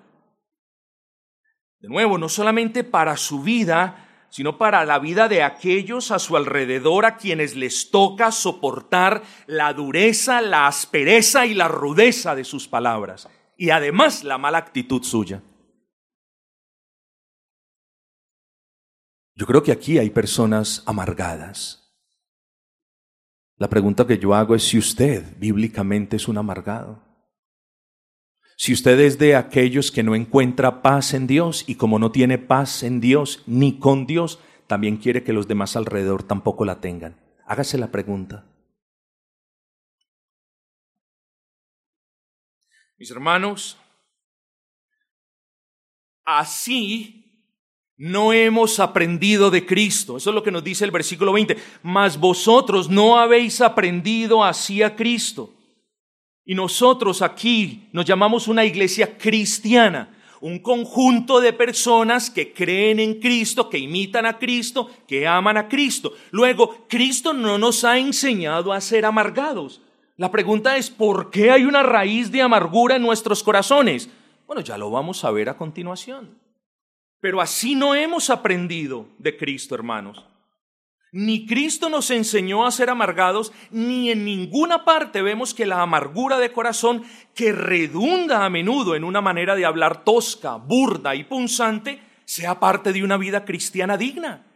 De 1.81 1.89
nuevo, 1.89 2.19
no 2.19 2.29
solamente 2.29 2.83
para 2.83 3.17
su 3.17 3.43
vida, 3.43 4.27
sino 4.31 4.59
para 4.59 4.85
la 4.85 4.99
vida 4.99 5.29
de 5.29 5.43
aquellos 5.43 6.11
a 6.11 6.19
su 6.19 6.37
alrededor 6.37 7.07
a 7.07 7.17
quienes 7.17 7.57
les 7.57 7.91
toca 7.91 8.33
soportar 8.33 9.23
la 9.47 9.73
dureza, 9.73 10.41
la 10.41 10.67
aspereza 10.67 11.47
y 11.47 11.55
la 11.55 11.69
rudeza 11.69 12.35
de 12.35 12.45
sus 12.45 12.69
palabras, 12.69 13.29
y 13.57 13.71
además 13.71 14.25
la 14.25 14.39
mala 14.39 14.59
actitud 14.59 15.03
suya. 15.03 15.43
Yo 19.35 19.47
creo 19.47 19.63
que 19.63 19.71
aquí 19.71 19.99
hay 19.99 20.11
personas 20.11 20.83
amargadas. 20.85 21.95
La 23.57 23.69
pregunta 23.69 24.07
que 24.07 24.19
yo 24.19 24.35
hago 24.35 24.55
es 24.55 24.65
si 24.65 24.79
usted 24.79 25.37
bíblicamente 25.39 26.17
es 26.17 26.27
un 26.29 26.39
amargado. 26.39 27.08
Si 28.61 28.73
usted 28.73 28.99
es 28.99 29.19
de 29.19 29.37
aquellos 29.37 29.93
que 29.93 30.03
no 30.03 30.17
encuentra 30.17 30.83
paz 30.83 31.15
en 31.15 31.29
Dios 31.29 31.63
y 31.69 31.77
como 31.77 32.01
no 32.01 32.11
tiene 32.11 32.39
paz 32.39 32.83
en 32.83 33.01
Dios 33.01 33.45
ni 33.47 33.79
con 33.79 34.05
Dios, 34.05 34.41
también 34.67 34.97
quiere 34.97 35.23
que 35.23 35.33
los 35.33 35.47
demás 35.47 35.77
alrededor 35.77 36.25
tampoco 36.25 36.65
la 36.65 36.81
tengan. 36.81 37.17
Hágase 37.47 37.79
la 37.79 37.93
pregunta. 37.93 38.45
Mis 42.99 43.13
hermanos, 43.13 43.79
así 46.25 47.47
no 47.97 48.33
hemos 48.33 48.81
aprendido 48.81 49.53
de 49.53 49.65
Cristo. 49.65 50.17
Eso 50.17 50.31
es 50.31 50.35
lo 50.35 50.43
que 50.43 50.51
nos 50.51 50.65
dice 50.65 50.85
el 50.85 50.91
versículo 50.91 51.33
20. 51.33 51.57
Mas 51.85 52.19
vosotros 52.19 52.91
no 52.91 53.21
habéis 53.21 53.61
aprendido 53.61 54.43
así 54.43 54.83
a 54.83 54.97
Cristo. 54.97 55.55
Y 56.49 56.55
nosotros 56.55 57.21
aquí 57.21 57.91
nos 57.93 58.07
llamamos 58.07 58.49
una 58.49 58.65
iglesia 58.65 59.19
cristiana, 59.19 60.17
un 60.41 60.61
conjunto 60.61 61.41
de 61.41 61.53
personas 61.53 62.31
que 62.31 62.55
creen 62.55 63.01
en 63.01 63.21
Cristo, 63.21 63.69
que 63.69 63.77
imitan 63.77 64.25
a 64.25 64.39
Cristo, 64.39 64.91
que 65.07 65.27
aman 65.27 65.59
a 65.59 65.69
Cristo. 65.69 66.15
Luego, 66.31 66.87
Cristo 66.89 67.35
no 67.35 67.59
nos 67.59 67.85
ha 67.85 67.99
enseñado 67.99 68.73
a 68.73 68.81
ser 68.81 69.05
amargados. 69.05 69.83
La 70.17 70.31
pregunta 70.31 70.79
es, 70.79 70.89
¿por 70.89 71.31
qué 71.31 71.51
hay 71.51 71.65
una 71.65 71.83
raíz 71.83 72.33
de 72.33 72.41
amargura 72.41 72.97
en 72.97 73.03
nuestros 73.03 73.43
corazones? 73.43 74.09
Bueno, 74.47 74.63
ya 74.63 74.79
lo 74.79 74.91
vamos 74.91 75.25
a 75.25 75.31
ver 75.31 75.51
a 75.51 75.59
continuación. 75.59 76.39
Pero 77.21 77.43
así 77.43 77.75
no 77.75 77.95
hemos 77.95 78.31
aprendido 78.31 79.05
de 79.19 79.37
Cristo, 79.37 79.75
hermanos. 79.75 80.25
Ni 81.11 81.47
Cristo 81.47 81.89
nos 81.89 82.11
enseñó 82.11 82.67
a 82.67 82.71
ser 82.71 82.91
amargados, 82.91 83.53
ni 83.71 84.11
en 84.11 84.25
ninguna 84.25 84.85
parte 84.85 85.23
vemos 85.23 85.55
que 85.55 85.65
la 85.65 85.81
amargura 85.81 86.39
de 86.39 86.53
corazón, 86.53 87.05
que 87.35 87.53
redunda 87.53 88.45
a 88.45 88.51
menudo 88.51 88.95
en 88.95 89.05
una 89.05 89.21
manera 89.21 89.55
de 89.55 89.65
hablar 89.65 90.05
tosca, 90.05 90.57
burda 90.57 91.15
y 91.15 91.25
punzante, 91.25 92.01
sea 92.27 92.61
parte 92.61 92.93
de 92.93 93.03
una 93.03 93.17
vida 93.17 93.45
cristiana 93.47 93.97
digna. 93.97 94.47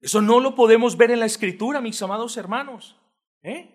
Eso 0.00 0.20
no 0.20 0.40
lo 0.40 0.54
podemos 0.54 0.98
ver 0.98 1.10
en 1.10 1.20
la 1.20 1.26
Escritura, 1.26 1.80
mis 1.80 2.02
amados 2.02 2.36
hermanos. 2.36 2.96
¿Eh? 3.42 3.70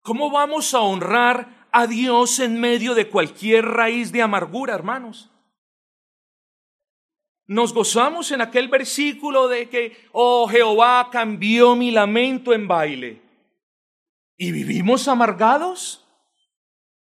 ¿Cómo 0.00 0.30
vamos 0.30 0.72
a 0.72 0.80
honrar 0.80 1.68
a 1.70 1.86
Dios 1.86 2.38
en 2.38 2.58
medio 2.58 2.94
de 2.94 3.08
cualquier 3.08 3.66
raíz 3.66 4.10
de 4.12 4.22
amargura, 4.22 4.74
hermanos? 4.74 5.31
Nos 7.52 7.74
gozamos 7.74 8.30
en 8.30 8.40
aquel 8.40 8.68
versículo 8.68 9.46
de 9.46 9.68
que, 9.68 10.08
oh 10.12 10.48
Jehová 10.48 11.10
cambió 11.12 11.76
mi 11.76 11.90
lamento 11.90 12.54
en 12.54 12.66
baile. 12.66 13.20
¿Y 14.38 14.52
vivimos 14.52 15.06
amargados? 15.06 16.02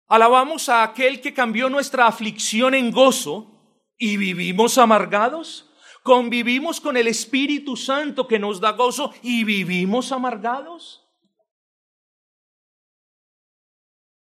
Alabamos 0.06 0.68
a 0.68 0.82
aquel 0.82 1.22
que 1.22 1.32
cambió 1.32 1.70
nuestra 1.70 2.06
aflicción 2.06 2.74
en 2.74 2.90
gozo 2.90 3.50
y 3.96 4.18
vivimos 4.18 4.76
amargados. 4.76 5.70
Convivimos 6.02 6.78
con 6.78 6.98
el 6.98 7.06
Espíritu 7.06 7.74
Santo 7.74 8.28
que 8.28 8.38
nos 8.38 8.60
da 8.60 8.72
gozo 8.72 9.14
y 9.22 9.44
vivimos 9.44 10.12
amargados. 10.12 11.08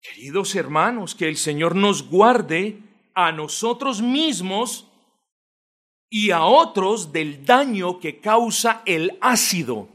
Queridos 0.01 0.55
hermanos, 0.55 1.13
que 1.13 1.27
el 1.27 1.37
Señor 1.37 1.75
nos 1.75 2.09
guarde 2.09 2.81
a 3.13 3.31
nosotros 3.31 4.01
mismos 4.01 4.87
y 6.09 6.31
a 6.31 6.43
otros 6.43 7.11
del 7.11 7.45
daño 7.45 7.99
que 7.99 8.19
causa 8.19 8.81
el 8.85 9.17
ácido 9.21 9.89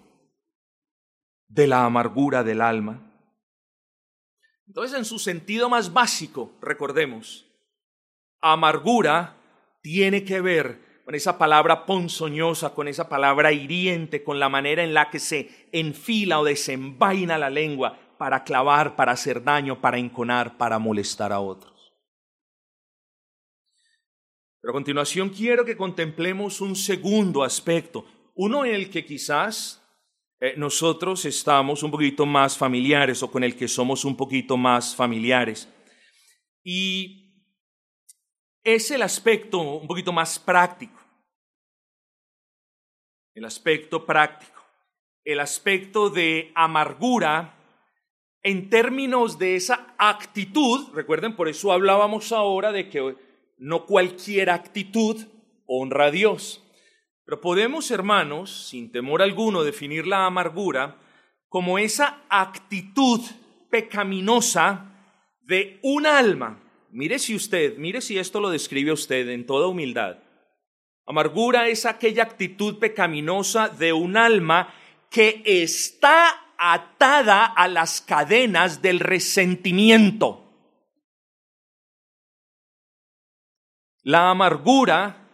de 1.49 1.67
la 1.67 1.85
amargura 1.85 2.43
del 2.43 2.61
alma. 2.61 3.01
Entonces, 4.67 4.99
en 4.99 5.05
su 5.05 5.19
sentido 5.19 5.69
más 5.69 5.93
básico, 5.93 6.53
recordemos, 6.61 7.47
amargura 8.41 9.37
tiene 9.83 10.25
que 10.25 10.41
ver 10.41 11.03
con 11.05 11.15
esa 11.15 11.37
palabra 11.37 11.85
ponzoñosa, 11.85 12.75
con 12.75 12.89
esa 12.89 13.09
palabra 13.09 13.53
hiriente, 13.53 14.23
con 14.23 14.39
la 14.39 14.49
manera 14.49 14.83
en 14.83 14.95
la 14.95 15.11
que 15.11 15.19
se 15.19 15.69
enfila 15.73 16.41
o 16.41 16.45
desenvaina 16.45 17.39
la 17.39 17.51
lengua 17.51 17.99
para 18.19 18.45
clavar, 18.45 18.95
para 18.97 19.13
hacer 19.13 19.43
daño, 19.43 19.81
para 19.81 19.99
enconar, 19.99 20.57
para 20.57 20.79
molestar 20.79 21.33
a 21.33 21.41
otros. 21.41 21.72
Pero 24.63 24.71
a 24.71 24.75
continuación 24.75 25.31
quiero 25.31 25.65
que 25.65 25.77
contemplemos 25.77 26.61
un 26.61 26.77
segundo 26.77 27.43
aspecto, 27.43 28.07
uno 28.37 28.65
en 28.65 28.77
el 28.77 28.91
que 28.91 29.05
quizás 29.05 29.83
eh, 30.41 30.55
nosotros 30.57 31.25
estamos 31.25 31.83
un 31.83 31.91
poquito 31.91 32.25
más 32.27 32.57
familiares 32.57 33.25
o 33.25 33.31
con 33.31 33.43
el 33.43 33.57
que 33.57 33.67
somos 33.67 34.05
un 34.05 34.17
poquito 34.17 34.57
más 34.57 34.95
familiares. 34.95 35.69
Y 36.63 37.45
es 38.63 38.93
el 38.93 39.03
aspecto 39.03 39.59
un 39.59 39.89
poquito 39.89 40.13
más 40.13 40.39
práctico. 40.39 41.01
El 43.35 43.45
aspecto 43.45 44.07
práctico. 44.07 44.63
El 45.25 45.41
aspecto 45.41 46.09
de 46.09 46.53
amargura 46.55 47.59
en 48.45 48.71
términos 48.71 49.39
de 49.39 49.57
esa 49.57 49.95
actitud. 49.99 50.93
Recuerden, 50.95 51.35
por 51.35 51.49
eso 51.49 51.73
hablábamos 51.73 52.31
ahora 52.31 52.71
de 52.71 52.89
que 52.89 53.32
no 53.59 53.87
cualquier 53.87 54.51
actitud 54.51 55.27
honra 55.67 56.07
a 56.07 56.11
Dios. 56.11 56.63
Pero 57.25 57.41
podemos, 57.41 57.91
hermanos, 57.91 58.69
sin 58.69 58.91
temor 58.91 59.23
alguno, 59.23 59.63
definir 59.63 60.07
la 60.07 60.27
amargura 60.27 60.99
como 61.49 61.79
esa 61.79 62.23
actitud 62.29 63.21
pecaminosa 63.71 64.93
de 65.43 65.79
un 65.83 66.07
alma. 66.07 66.63
Mire 66.91 67.19
si 67.19 67.35
usted, 67.35 67.77
mire 67.79 68.01
si 68.01 68.19
esto 68.19 68.41
lo 68.41 68.51
describe 68.51 68.93
usted 68.93 69.29
en 69.29 69.47
toda 69.47 69.69
humildad. 69.69 70.19
Amargura 71.07 71.69
es 71.69 71.87
aquella 71.87 72.23
actitud 72.23 72.79
pecaminosa 72.79 73.69
de 73.69 73.93
un 73.93 74.17
alma 74.17 74.75
que 75.11 75.43
está 75.45 76.55
atada 76.59 77.45
a 77.45 77.67
las 77.69 78.01
cadenas 78.01 78.83
del 78.83 79.01
resentimiento. 79.01 80.42
La 84.03 84.31
amargura 84.31 85.29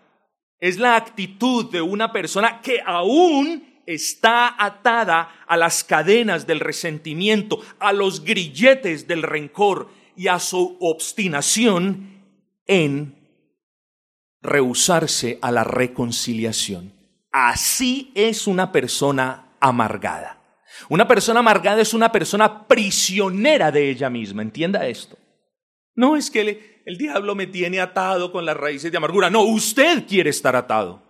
es 0.60 0.78
la 0.78 0.96
actitud 0.96 1.70
de 1.70 1.80
una 1.80 2.12
persona 2.12 2.60
que 2.60 2.80
aún 2.84 3.82
está 3.86 4.62
atada 4.62 5.44
a 5.46 5.56
las 5.56 5.82
cadenas 5.82 6.46
del 6.46 6.60
resentimiento, 6.60 7.60
a 7.78 7.92
los 7.92 8.22
grilletes 8.22 9.06
del 9.06 9.22
rencor 9.22 9.90
y 10.14 10.28
a 10.28 10.38
su 10.38 10.76
obstinación 10.80 12.22
en 12.66 13.16
rehusarse 14.42 15.38
a 15.40 15.50
la 15.50 15.64
reconciliación. 15.64 16.92
Así 17.32 18.12
es 18.14 18.46
una 18.46 18.72
persona 18.72 19.54
amargada. 19.60 20.38
Una 20.88 21.08
persona 21.08 21.40
amargada 21.40 21.80
es 21.80 21.94
una 21.94 22.12
persona 22.12 22.66
prisionera 22.66 23.72
de 23.72 23.90
ella 23.90 24.10
misma, 24.10 24.42
entienda 24.42 24.86
esto. 24.86 25.16
No 25.94 26.14
es 26.16 26.30
que 26.30 26.77
el 26.88 26.96
diablo 26.96 27.34
me 27.34 27.46
tiene 27.46 27.80
atado 27.80 28.32
con 28.32 28.46
las 28.46 28.56
raíces 28.56 28.90
de 28.90 28.96
amargura. 28.96 29.28
No, 29.28 29.42
usted 29.42 30.06
quiere 30.06 30.30
estar 30.30 30.56
atado. 30.56 31.02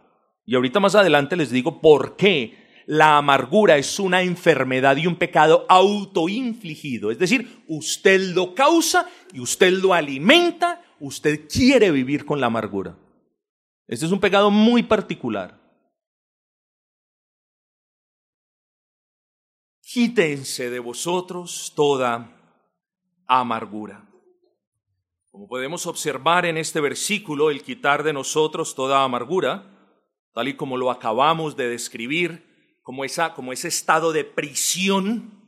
Y 0.45 0.57
ahorita 0.57 0.81
más 0.81 0.97
adelante 0.97 1.37
les 1.37 1.51
digo 1.51 1.81
por 1.81 2.17
qué 2.17 2.83
la 2.87 3.17
amargura 3.17 3.77
es 3.77 4.01
una 4.01 4.23
enfermedad 4.23 4.97
y 4.97 5.07
un 5.07 5.15
pecado 5.15 5.67
autoinfligido. 5.69 7.13
Es 7.13 7.21
decir, 7.21 7.63
usted 7.69 8.35
lo 8.35 8.57
causa 8.57 9.09
y 9.33 9.39
usted 9.39 9.71
lo 9.71 9.95
alimenta, 9.95 10.83
usted 10.99 11.47
quiere 11.49 11.93
vivir 11.93 12.25
con 12.25 12.41
la 12.41 12.49
amargura. 12.49 12.99
Este 13.87 14.05
es 14.05 14.11
un 14.11 14.19
pecado 14.19 14.51
muy 14.51 14.83
particular. 14.83 15.61
Quítense 19.81 20.71
de 20.71 20.81
vosotros 20.81 21.73
toda 21.77 22.37
amargura. 23.29 24.08
Como 25.31 25.47
podemos 25.47 25.87
observar 25.87 26.47
en 26.47 26.57
este 26.57 26.81
versículo, 26.81 27.51
el 27.51 27.63
quitar 27.63 28.03
de 28.03 28.13
nosotros 28.13 28.75
toda 28.75 29.05
amargura, 29.05 29.71
tal 30.33 30.49
y 30.49 30.57
como 30.57 30.77
lo 30.77 30.91
acabamos 30.91 31.57
de 31.57 31.69
describir, 31.69 32.81
como, 32.83 33.05
esa, 33.05 33.35
como 33.35 33.53
ese 33.53 33.69
estado 33.69 34.13
de 34.13 34.25
prisión, 34.25 35.39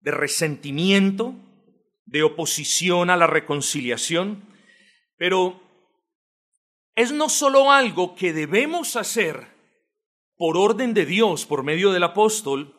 de 0.00 0.12
resentimiento, 0.12 1.34
de 2.06 2.22
oposición 2.22 3.10
a 3.10 3.16
la 3.16 3.26
reconciliación, 3.26 4.48
pero 5.18 5.60
es 6.94 7.12
no 7.12 7.28
solo 7.28 7.70
algo 7.70 8.14
que 8.14 8.32
debemos 8.32 8.96
hacer 8.96 9.46
por 10.36 10.56
orden 10.56 10.94
de 10.94 11.04
Dios, 11.04 11.44
por 11.44 11.64
medio 11.64 11.92
del 11.92 12.04
apóstol, 12.04 12.74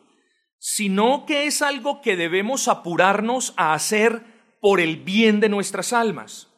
sino 0.58 1.24
que 1.26 1.46
es 1.46 1.62
algo 1.62 2.00
que 2.00 2.16
debemos 2.16 2.66
apurarnos 2.66 3.54
a 3.56 3.72
hacer 3.72 4.29
por 4.60 4.80
el 4.80 4.98
bien 4.98 5.40
de 5.40 5.48
nuestras 5.48 5.92
almas. 5.92 6.48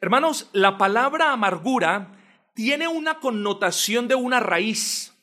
Hermanos, 0.00 0.48
la 0.52 0.78
palabra 0.78 1.32
amargura 1.32 2.16
tiene 2.54 2.88
una 2.88 3.20
connotación 3.20 4.08
de 4.08 4.14
una 4.14 4.40
raíz 4.40 5.14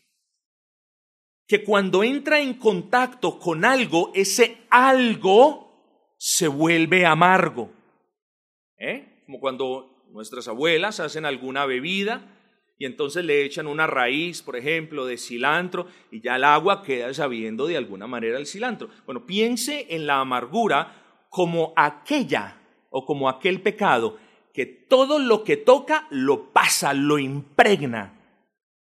que 1.48 1.64
cuando 1.64 2.04
entra 2.04 2.42
en 2.42 2.56
contacto 2.56 3.40
con 3.40 3.64
algo, 3.64 4.12
ese 4.14 4.58
algo 4.70 6.14
se 6.18 6.48
vuelve 6.48 7.06
amargo. 7.06 7.72
¿Eh? 8.78 9.24
Como 9.26 9.40
cuando 9.40 10.04
nuestras 10.10 10.48
abuelas 10.48 11.00
hacen 11.00 11.26
alguna 11.26 11.66
bebida 11.66 12.37
y 12.80 12.86
entonces 12.86 13.26
le 13.26 13.44
echan 13.44 13.68
una 13.68 13.88
raíz, 13.88 14.42
por 14.42 14.56
ejemplo, 14.56 15.06
de 15.06 15.18
cilantro 15.18 15.88
y 16.12 16.22
ya 16.22 16.36
el 16.36 16.44
agua 16.44 16.84
queda 16.84 17.14
sabiendo 17.14 17.66
de 17.66 17.78
alguna 17.78 18.06
manera 18.06 18.38
el 18.38 18.46
cilantro. 18.46 18.90
Bueno, 19.06 19.26
piense 19.26 19.88
en 19.90 20.06
la 20.06 20.20
amargura 20.20 21.26
como 21.30 21.74
aquella 21.76 22.62
o 22.90 23.06
como 23.06 23.30
aquel 23.30 23.62
pecado 23.62 24.18
que 24.54 24.66
todo 24.66 25.20
lo 25.20 25.44
que 25.44 25.58
toca 25.58 26.08
lo 26.12 26.52
pasa, 26.52 26.94
lo 26.94 27.20
impregna 27.20 28.14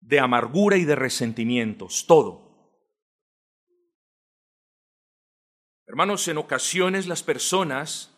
de 0.00 0.20
amargura 0.20 0.76
y 0.76 0.84
de 0.84 0.96
resentimientos, 0.96 2.06
todo. 2.06 2.48
Hermanos, 5.86 6.26
en 6.28 6.38
ocasiones 6.38 7.06
las 7.06 7.22
personas 7.22 8.14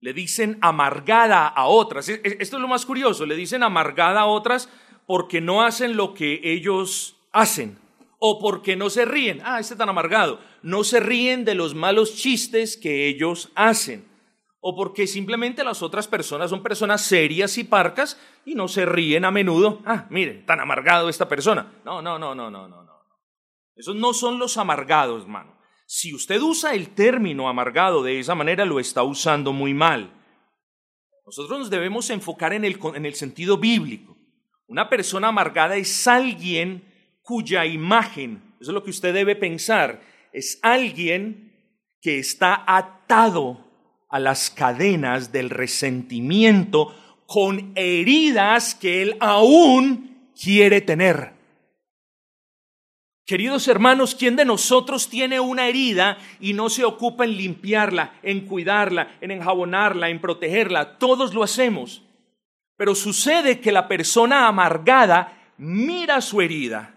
le 0.00 0.12
dicen 0.12 0.58
amargada 0.60 1.46
a 1.46 1.66
otras. 1.66 2.08
E, 2.08 2.20
e, 2.24 2.36
esto 2.40 2.56
es 2.56 2.62
lo 2.62 2.68
más 2.68 2.86
curioso, 2.86 3.26
le 3.26 3.36
dicen 3.36 3.62
amargada 3.62 4.20
a 4.20 4.26
otras 4.26 4.68
porque 5.08 5.40
no 5.40 5.62
hacen 5.62 5.96
lo 5.96 6.12
que 6.12 6.38
ellos 6.44 7.16
hacen 7.32 7.78
o 8.18 8.38
porque 8.38 8.76
no 8.76 8.90
se 8.90 9.06
ríen. 9.06 9.40
Ah, 9.42 9.58
este 9.58 9.74
tan 9.74 9.88
amargado. 9.88 10.38
No 10.62 10.84
se 10.84 11.00
ríen 11.00 11.46
de 11.46 11.54
los 11.54 11.74
malos 11.74 12.14
chistes 12.14 12.76
que 12.76 13.08
ellos 13.08 13.50
hacen 13.54 14.06
o 14.60 14.76
porque 14.76 15.06
simplemente 15.06 15.64
las 15.64 15.82
otras 15.82 16.06
personas 16.06 16.50
son 16.50 16.62
personas 16.62 17.00
serias 17.00 17.56
y 17.56 17.64
parcas 17.64 18.20
y 18.44 18.54
no 18.54 18.68
se 18.68 18.84
ríen 18.84 19.24
a 19.24 19.30
menudo. 19.30 19.80
Ah, 19.86 20.06
mire, 20.10 20.42
tan 20.46 20.60
amargado 20.60 21.08
esta 21.08 21.26
persona. 21.26 21.80
No, 21.86 22.02
no, 22.02 22.18
no, 22.18 22.34
no, 22.34 22.50
no, 22.50 22.68
no, 22.68 22.84
no. 22.84 22.92
Esos 23.76 23.96
no 23.96 24.12
son 24.12 24.38
los 24.38 24.58
amargados, 24.58 25.22
hermano. 25.22 25.56
Si 25.86 26.14
usted 26.14 26.42
usa 26.42 26.74
el 26.74 26.90
término 26.90 27.48
amargado 27.48 28.02
de 28.02 28.20
esa 28.20 28.34
manera, 28.34 28.66
lo 28.66 28.78
está 28.78 29.02
usando 29.04 29.54
muy 29.54 29.72
mal. 29.72 30.12
Nosotros 31.24 31.58
nos 31.60 31.70
debemos 31.70 32.10
enfocar 32.10 32.52
en 32.52 32.66
el, 32.66 32.78
en 32.94 33.06
el 33.06 33.14
sentido 33.14 33.56
bíblico. 33.56 34.17
Una 34.68 34.90
persona 34.90 35.28
amargada 35.28 35.76
es 35.76 36.06
alguien 36.06 36.84
cuya 37.22 37.64
imagen, 37.64 38.42
eso 38.60 38.70
es 38.70 38.74
lo 38.74 38.84
que 38.84 38.90
usted 38.90 39.14
debe 39.14 39.34
pensar, 39.34 40.02
es 40.30 40.58
alguien 40.62 41.54
que 42.02 42.18
está 42.18 42.64
atado 42.66 43.66
a 44.10 44.18
las 44.18 44.50
cadenas 44.50 45.32
del 45.32 45.48
resentimiento 45.48 46.94
con 47.26 47.72
heridas 47.76 48.74
que 48.74 49.00
él 49.00 49.16
aún 49.20 50.30
quiere 50.38 50.82
tener. 50.82 51.32
Queridos 53.24 53.68
hermanos, 53.68 54.14
¿quién 54.14 54.36
de 54.36 54.44
nosotros 54.44 55.08
tiene 55.08 55.40
una 55.40 55.66
herida 55.66 56.18
y 56.40 56.52
no 56.52 56.68
se 56.68 56.84
ocupa 56.84 57.24
en 57.24 57.36
limpiarla, 57.38 58.18
en 58.22 58.46
cuidarla, 58.46 59.16
en 59.22 59.30
enjabonarla, 59.30 60.10
en 60.10 60.20
protegerla? 60.20 60.98
Todos 60.98 61.32
lo 61.32 61.42
hacemos. 61.42 62.02
Pero 62.78 62.94
sucede 62.94 63.60
que 63.60 63.72
la 63.72 63.88
persona 63.88 64.48
amargada 64.48 65.52
mira 65.58 66.22
su 66.22 66.40
herida 66.40 66.94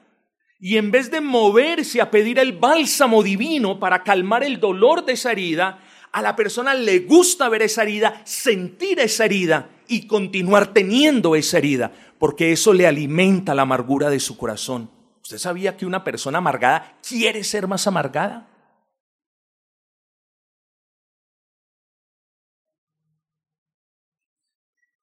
y 0.59 0.77
en 0.77 0.91
vez 0.91 1.09
de 1.09 1.21
moverse 1.21 1.99
a 1.99 2.11
pedir 2.11 2.37
el 2.37 2.53
bálsamo 2.53 3.23
divino 3.23 3.79
para 3.79 4.03
calmar 4.03 4.43
el 4.43 4.59
dolor 4.59 5.03
de 5.03 5.13
esa 5.13 5.31
herida, 5.31 5.79
a 6.11 6.21
la 6.21 6.35
persona 6.35 6.75
le 6.75 6.99
gusta 6.99 7.49
ver 7.49 7.63
esa 7.63 7.81
herida, 7.81 8.21
sentir 8.25 8.99
esa 8.99 9.25
herida 9.25 9.69
y 9.87 10.05
continuar 10.05 10.71
teniendo 10.71 11.35
esa 11.35 11.57
herida, 11.57 11.91
porque 12.19 12.51
eso 12.51 12.73
le 12.73 12.85
alimenta 12.85 13.55
la 13.55 13.63
amargura 13.63 14.11
de 14.11 14.19
su 14.19 14.37
corazón. 14.37 14.91
¿Usted 15.23 15.39
sabía 15.39 15.77
que 15.77 15.87
una 15.87 16.03
persona 16.03 16.37
amargada 16.37 16.95
quiere 17.01 17.43
ser 17.43 17.67
más 17.67 17.87
amargada? 17.87 18.50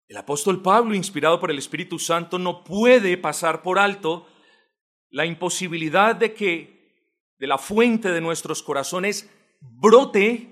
El 0.09 0.17
apóstol 0.17 0.63
Pablo, 0.63 0.95
inspirado 0.95 1.39
por 1.39 1.51
el 1.51 1.59
Espíritu 1.59 1.99
Santo, 1.99 2.39
no 2.39 2.65
puede 2.65 3.19
pasar 3.19 3.63
por 3.63 3.79
alto 3.79 4.27
la 5.11 5.27
imposibilidad 5.27 6.17
de 6.17 6.33
que 6.33 6.79
de 7.39 7.47
la 7.47 7.59
fuente 7.59 8.11
de 8.11 8.23
nuestros 8.23 8.63
corazones 8.63 9.31
brote 9.61 10.49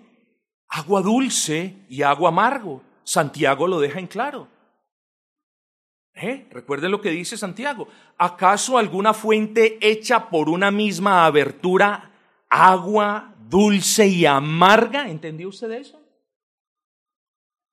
agua 0.69 1.01
dulce 1.01 1.75
y 1.89 2.03
agua 2.03 2.29
amargo. 2.29 2.83
Santiago 3.03 3.67
lo 3.67 3.81
deja 3.81 3.99
en 3.99 4.09
claro. 4.09 4.49
¿Eh? 6.15 6.47
Recuerden 6.51 6.91
lo 6.91 7.01
que 7.01 7.11
dice 7.11 7.39
Santiago. 7.39 7.89
¿Acaso 8.19 8.77
alguna 8.77 9.15
fuente 9.15 9.79
hecha 9.81 10.29
por 10.29 10.51
una 10.51 10.71
misma 10.71 11.25
abertura, 11.25 12.11
agua 12.51 13.35
dulce 13.49 14.07
y 14.07 14.27
amarga? 14.27 15.09
¿Entendió 15.09 15.49
usted 15.49 15.71
eso? 15.73 16.06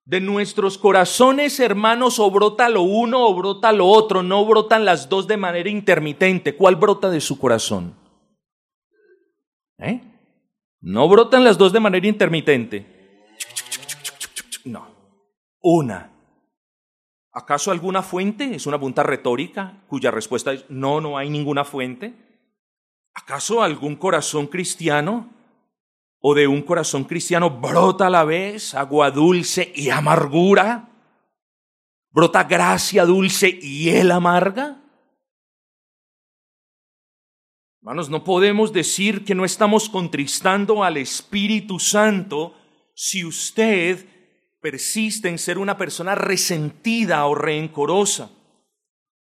De 0.05 0.19
nuestros 0.19 0.77
corazones, 0.77 1.59
hermanos, 1.59 2.19
o 2.19 2.29
brota 2.29 2.67
lo 2.67 2.81
uno 2.81 3.25
o 3.25 3.33
brota 3.35 3.71
lo 3.71 3.87
otro, 3.87 4.21
no 4.21 4.45
brotan 4.45 4.83
las 4.83 5.07
dos 5.07 5.27
de 5.27 5.37
manera 5.37 5.69
intermitente. 5.69 6.55
¿Cuál 6.55 6.75
brota 6.75 7.09
de 7.09 7.21
su 7.21 7.39
corazón? 7.39 7.95
¿Eh? 9.77 10.01
No 10.81 11.07
brotan 11.07 11.45
las 11.45 11.57
dos 11.57 11.71
de 11.71 11.79
manera 11.79 12.05
intermitente. 12.05 12.85
No, 14.65 14.87
una. 15.61 16.11
¿Acaso 17.31 17.71
alguna 17.71 18.03
fuente? 18.03 18.55
Es 18.55 18.67
una 18.67 18.77
pregunta 18.77 19.03
retórica 19.03 19.83
cuya 19.87 20.11
respuesta 20.11 20.51
es 20.51 20.65
no, 20.69 20.99
no 20.99 21.17
hay 21.17 21.29
ninguna 21.29 21.63
fuente. 21.63 22.13
¿Acaso 23.13 23.63
algún 23.63 23.95
corazón 23.95 24.47
cristiano 24.47 25.29
o 26.25 26.33
de 26.33 26.47
un 26.47 26.61
corazón 26.61 27.03
cristiano 27.03 27.49
brota 27.49 28.07
a 28.07 28.09
la 28.09 28.23
vez 28.23 28.73
agua 28.75 29.11
dulce 29.11 29.73
y 29.75 29.89
amargura? 29.89 30.89
¿Brota 32.11 32.45
gracia 32.45 33.03
dulce 33.03 33.59
y 33.61 33.89
él 33.89 34.09
amarga? 34.09 34.81
Hermanos, 37.81 38.09
no 38.09 38.23
podemos 38.23 38.71
decir 38.71 39.25
que 39.25 39.35
no 39.35 39.43
estamos 39.43 39.89
contristando 39.89 40.85
al 40.85 40.95
Espíritu 40.95 41.77
Santo 41.77 42.55
si 42.95 43.25
usted 43.25 44.07
persiste 44.61 45.27
en 45.27 45.37
ser 45.37 45.57
una 45.57 45.77
persona 45.77 46.15
resentida 46.15 47.25
o 47.25 47.35
rencorosa. 47.35 48.31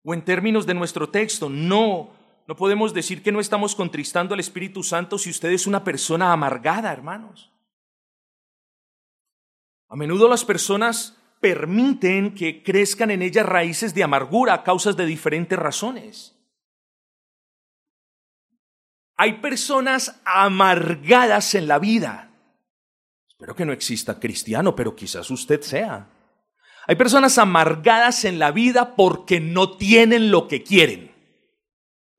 O 0.02 0.14
en 0.14 0.22
términos 0.24 0.64
de 0.64 0.72
nuestro 0.72 1.10
texto, 1.10 1.50
no 1.50 2.17
no 2.48 2.56
podemos 2.56 2.94
decir 2.94 3.22
que 3.22 3.30
no 3.30 3.40
estamos 3.40 3.74
contristando 3.74 4.32
al 4.32 4.40
Espíritu 4.40 4.82
Santo 4.82 5.18
si 5.18 5.28
usted 5.28 5.50
es 5.50 5.66
una 5.66 5.84
persona 5.84 6.32
amargada, 6.32 6.90
hermanos. 6.90 7.52
A 9.86 9.96
menudo 9.96 10.30
las 10.30 10.46
personas 10.46 11.18
permiten 11.40 12.34
que 12.34 12.62
crezcan 12.62 13.10
en 13.10 13.20
ellas 13.20 13.44
raíces 13.44 13.94
de 13.94 14.02
amargura 14.02 14.54
a 14.54 14.62
causas 14.62 14.96
de 14.96 15.04
diferentes 15.04 15.58
razones. 15.58 16.36
Hay 19.18 19.34
personas 19.40 20.18
amargadas 20.24 21.54
en 21.54 21.68
la 21.68 21.78
vida. 21.78 22.30
Espero 23.28 23.54
que 23.54 23.66
no 23.66 23.74
exista 23.74 24.18
cristiano, 24.18 24.74
pero 24.74 24.96
quizás 24.96 25.30
usted 25.30 25.60
sea. 25.60 26.08
Hay 26.86 26.96
personas 26.96 27.36
amargadas 27.36 28.24
en 28.24 28.38
la 28.38 28.52
vida 28.52 28.96
porque 28.96 29.38
no 29.38 29.76
tienen 29.76 30.30
lo 30.30 30.48
que 30.48 30.62
quieren. 30.62 31.17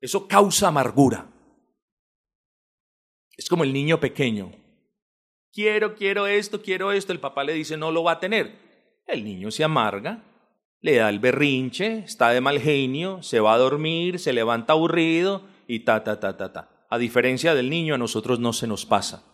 Eso 0.00 0.26
causa 0.26 0.68
amargura. 0.68 1.26
Es 3.36 3.48
como 3.48 3.64
el 3.64 3.72
niño 3.72 4.00
pequeño. 4.00 4.52
Quiero, 5.52 5.94
quiero 5.94 6.26
esto, 6.26 6.62
quiero 6.62 6.92
esto. 6.92 7.12
El 7.12 7.20
papá 7.20 7.44
le 7.44 7.52
dice, 7.52 7.76
no 7.76 7.90
lo 7.90 8.04
va 8.04 8.12
a 8.12 8.20
tener. 8.20 9.02
El 9.06 9.24
niño 9.24 9.50
se 9.50 9.64
amarga, 9.64 10.22
le 10.80 10.96
da 10.96 11.08
el 11.08 11.18
berrinche, 11.18 11.98
está 11.98 12.30
de 12.30 12.40
mal 12.40 12.60
genio, 12.60 13.22
se 13.22 13.40
va 13.40 13.54
a 13.54 13.58
dormir, 13.58 14.18
se 14.18 14.32
levanta 14.32 14.72
aburrido 14.72 15.44
y 15.66 15.80
ta, 15.80 16.04
ta, 16.04 16.20
ta, 16.20 16.36
ta, 16.36 16.52
ta. 16.52 16.86
A 16.88 16.98
diferencia 16.98 17.54
del 17.54 17.70
niño, 17.70 17.94
a 17.94 17.98
nosotros 17.98 18.38
no 18.38 18.52
se 18.52 18.66
nos 18.66 18.86
pasa. 18.86 19.24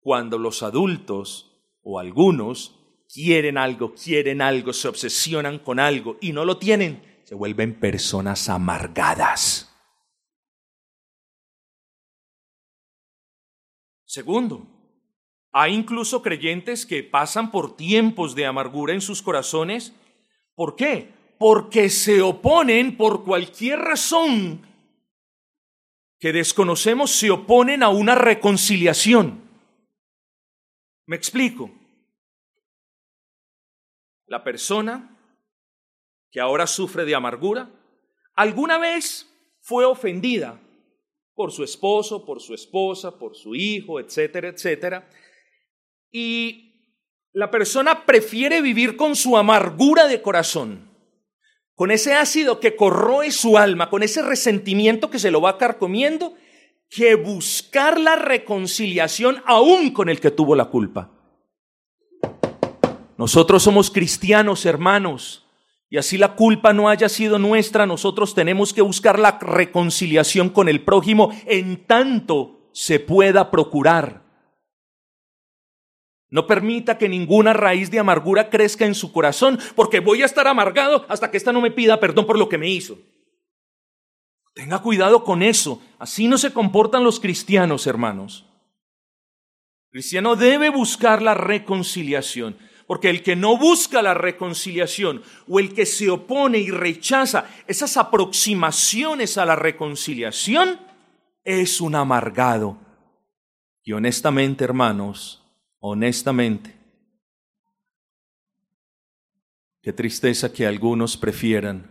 Cuando 0.00 0.38
los 0.38 0.62
adultos 0.62 1.78
o 1.82 1.98
algunos 1.98 3.04
quieren 3.12 3.58
algo, 3.58 3.94
quieren 3.94 4.42
algo, 4.42 4.72
se 4.72 4.88
obsesionan 4.88 5.58
con 5.58 5.78
algo 5.78 6.16
y 6.20 6.32
no 6.32 6.44
lo 6.44 6.58
tienen, 6.58 7.11
se 7.32 7.36
vuelven 7.36 7.80
personas 7.80 8.50
amargadas. 8.50 9.74
Segundo, 14.04 14.66
hay 15.50 15.72
incluso 15.72 16.20
creyentes 16.20 16.84
que 16.84 17.02
pasan 17.02 17.50
por 17.50 17.74
tiempos 17.74 18.34
de 18.34 18.44
amargura 18.44 18.92
en 18.92 19.00
sus 19.00 19.22
corazones. 19.22 19.94
¿Por 20.54 20.76
qué? 20.76 21.10
Porque 21.38 21.88
se 21.88 22.20
oponen 22.20 22.98
por 22.98 23.24
cualquier 23.24 23.78
razón 23.78 24.66
que 26.20 26.34
desconocemos, 26.34 27.12
se 27.12 27.30
oponen 27.30 27.82
a 27.82 27.88
una 27.88 28.14
reconciliación. 28.14 29.40
Me 31.06 31.16
explico. 31.16 31.70
La 34.26 34.44
persona 34.44 35.11
que 36.32 36.40
ahora 36.40 36.66
sufre 36.66 37.04
de 37.04 37.14
amargura, 37.14 37.70
alguna 38.34 38.78
vez 38.78 39.30
fue 39.60 39.84
ofendida 39.84 40.58
por 41.34 41.52
su 41.52 41.62
esposo, 41.62 42.24
por 42.24 42.40
su 42.40 42.54
esposa, 42.54 43.18
por 43.18 43.36
su 43.36 43.54
hijo, 43.54 44.00
etcétera, 44.00 44.48
etcétera. 44.48 45.08
Y 46.10 46.72
la 47.32 47.50
persona 47.50 48.06
prefiere 48.06 48.62
vivir 48.62 48.96
con 48.96 49.14
su 49.14 49.36
amargura 49.36 50.08
de 50.08 50.22
corazón, 50.22 50.90
con 51.74 51.90
ese 51.90 52.14
ácido 52.14 52.60
que 52.60 52.76
corroe 52.76 53.30
su 53.30 53.58
alma, 53.58 53.90
con 53.90 54.02
ese 54.02 54.22
resentimiento 54.22 55.10
que 55.10 55.18
se 55.18 55.30
lo 55.30 55.42
va 55.42 55.58
carcomiendo, 55.58 56.34
que 56.88 57.14
buscar 57.14 58.00
la 58.00 58.16
reconciliación 58.16 59.42
aún 59.46 59.92
con 59.92 60.08
el 60.08 60.20
que 60.20 60.30
tuvo 60.30 60.54
la 60.54 60.66
culpa. 60.66 61.10
Nosotros 63.18 63.62
somos 63.62 63.90
cristianos, 63.90 64.66
hermanos, 64.66 65.41
y 65.92 65.98
así 65.98 66.16
la 66.16 66.36
culpa 66.36 66.72
no 66.72 66.88
haya 66.88 67.06
sido 67.10 67.38
nuestra, 67.38 67.84
nosotros 67.84 68.34
tenemos 68.34 68.72
que 68.72 68.80
buscar 68.80 69.18
la 69.18 69.38
reconciliación 69.38 70.48
con 70.48 70.70
el 70.70 70.82
prójimo 70.82 71.30
en 71.44 71.84
tanto 71.84 72.70
se 72.72 72.98
pueda 72.98 73.50
procurar. 73.50 74.22
No 76.30 76.46
permita 76.46 76.96
que 76.96 77.10
ninguna 77.10 77.52
raíz 77.52 77.90
de 77.90 77.98
amargura 77.98 78.48
crezca 78.48 78.86
en 78.86 78.94
su 78.94 79.12
corazón, 79.12 79.58
porque 79.76 80.00
voy 80.00 80.22
a 80.22 80.24
estar 80.24 80.48
amargado 80.48 81.04
hasta 81.10 81.30
que 81.30 81.36
ésta 81.36 81.52
no 81.52 81.60
me 81.60 81.70
pida 81.70 82.00
perdón 82.00 82.26
por 82.26 82.38
lo 82.38 82.48
que 82.48 82.56
me 82.56 82.70
hizo. 82.70 82.96
Tenga 84.54 84.80
cuidado 84.80 85.24
con 85.24 85.42
eso. 85.42 85.82
Así 85.98 86.26
no 86.26 86.38
se 86.38 86.54
comportan 86.54 87.04
los 87.04 87.20
cristianos, 87.20 87.86
hermanos. 87.86 88.46
El 89.90 90.00
cristiano 90.00 90.36
debe 90.36 90.70
buscar 90.70 91.20
la 91.20 91.34
reconciliación. 91.34 92.56
Porque 92.86 93.10
el 93.10 93.22
que 93.22 93.36
no 93.36 93.56
busca 93.56 94.02
la 94.02 94.14
reconciliación 94.14 95.22
o 95.48 95.58
el 95.58 95.74
que 95.74 95.86
se 95.86 96.10
opone 96.10 96.58
y 96.58 96.70
rechaza 96.70 97.46
esas 97.66 97.96
aproximaciones 97.96 99.38
a 99.38 99.46
la 99.46 99.56
reconciliación 99.56 100.80
es 101.44 101.80
un 101.80 101.94
amargado. 101.94 102.78
Y 103.82 103.92
honestamente, 103.92 104.64
hermanos, 104.64 105.42
honestamente, 105.80 106.76
qué 109.82 109.92
tristeza 109.92 110.52
que 110.52 110.66
algunos 110.66 111.16
prefieran 111.16 111.90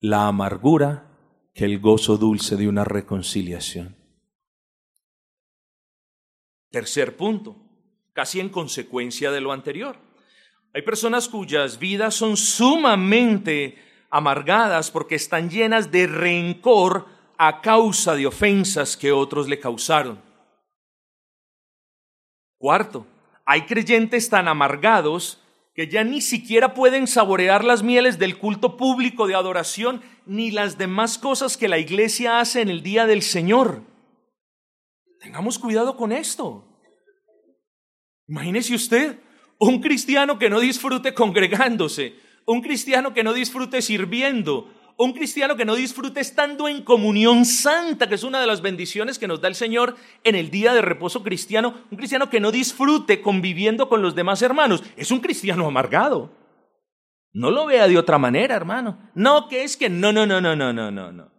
la 0.00 0.26
amargura 0.26 1.06
que 1.54 1.64
el 1.64 1.80
gozo 1.80 2.16
dulce 2.16 2.56
de 2.56 2.68
una 2.68 2.84
reconciliación. 2.84 3.96
Tercer 6.70 7.16
punto, 7.16 7.56
casi 8.12 8.40
en 8.40 8.48
consecuencia 8.48 9.30
de 9.30 9.40
lo 9.40 9.52
anterior. 9.52 9.96
Hay 10.72 10.82
personas 10.82 11.28
cuyas 11.28 11.78
vidas 11.78 12.14
son 12.14 12.36
sumamente 12.36 13.76
amargadas 14.10 14.90
porque 14.90 15.16
están 15.16 15.50
llenas 15.50 15.90
de 15.90 16.06
rencor 16.06 17.06
a 17.38 17.60
causa 17.60 18.14
de 18.14 18.26
ofensas 18.26 18.96
que 18.96 19.12
otros 19.12 19.48
le 19.48 19.58
causaron. 19.58 20.20
Cuarto, 22.58 23.06
hay 23.46 23.62
creyentes 23.62 24.28
tan 24.28 24.46
amargados 24.46 25.40
que 25.74 25.88
ya 25.88 26.04
ni 26.04 26.20
siquiera 26.20 26.74
pueden 26.74 27.06
saborear 27.06 27.64
las 27.64 27.82
mieles 27.82 28.18
del 28.18 28.38
culto 28.38 28.76
público 28.76 29.26
de 29.26 29.34
adoración 29.34 30.02
ni 30.26 30.50
las 30.50 30.76
demás 30.76 31.16
cosas 31.16 31.56
que 31.56 31.68
la 31.68 31.78
iglesia 31.78 32.40
hace 32.40 32.60
en 32.60 32.68
el 32.68 32.82
día 32.82 33.06
del 33.06 33.22
Señor. 33.22 33.82
Tengamos 35.20 35.58
cuidado 35.58 35.96
con 35.96 36.12
esto. 36.12 36.69
Imagínese 38.30 38.76
usted 38.76 39.18
un 39.58 39.80
cristiano 39.80 40.38
que 40.38 40.48
no 40.48 40.60
disfrute 40.60 41.14
congregándose, 41.14 42.14
un 42.46 42.62
cristiano 42.62 43.12
que 43.12 43.24
no 43.24 43.32
disfrute 43.32 43.82
sirviendo, 43.82 44.72
un 44.96 45.12
cristiano 45.12 45.56
que 45.56 45.64
no 45.64 45.74
disfrute 45.74 46.20
estando 46.20 46.68
en 46.68 46.84
comunión 46.84 47.44
santa, 47.44 48.08
que 48.08 48.14
es 48.14 48.22
una 48.22 48.40
de 48.40 48.46
las 48.46 48.62
bendiciones 48.62 49.18
que 49.18 49.26
nos 49.26 49.40
da 49.40 49.48
el 49.48 49.56
Señor 49.56 49.96
en 50.22 50.36
el 50.36 50.48
día 50.50 50.72
de 50.72 50.80
reposo 50.80 51.24
cristiano, 51.24 51.74
un 51.90 51.96
cristiano 51.96 52.30
que 52.30 52.38
no 52.38 52.52
disfrute 52.52 53.20
conviviendo 53.20 53.88
con 53.88 54.00
los 54.00 54.14
demás 54.14 54.42
hermanos, 54.42 54.84
es 54.96 55.10
un 55.10 55.18
cristiano 55.18 55.66
amargado. 55.66 56.30
No 57.32 57.50
lo 57.50 57.66
vea 57.66 57.88
de 57.88 57.98
otra 57.98 58.18
manera, 58.18 58.54
hermano. 58.54 59.10
No, 59.14 59.48
que 59.48 59.64
es 59.64 59.76
que 59.76 59.90
no, 59.90 60.12
no, 60.12 60.24
no, 60.24 60.40
no, 60.40 60.54
no, 60.54 60.72
no, 60.72 60.90
no, 60.92 61.10
no. 61.10 61.32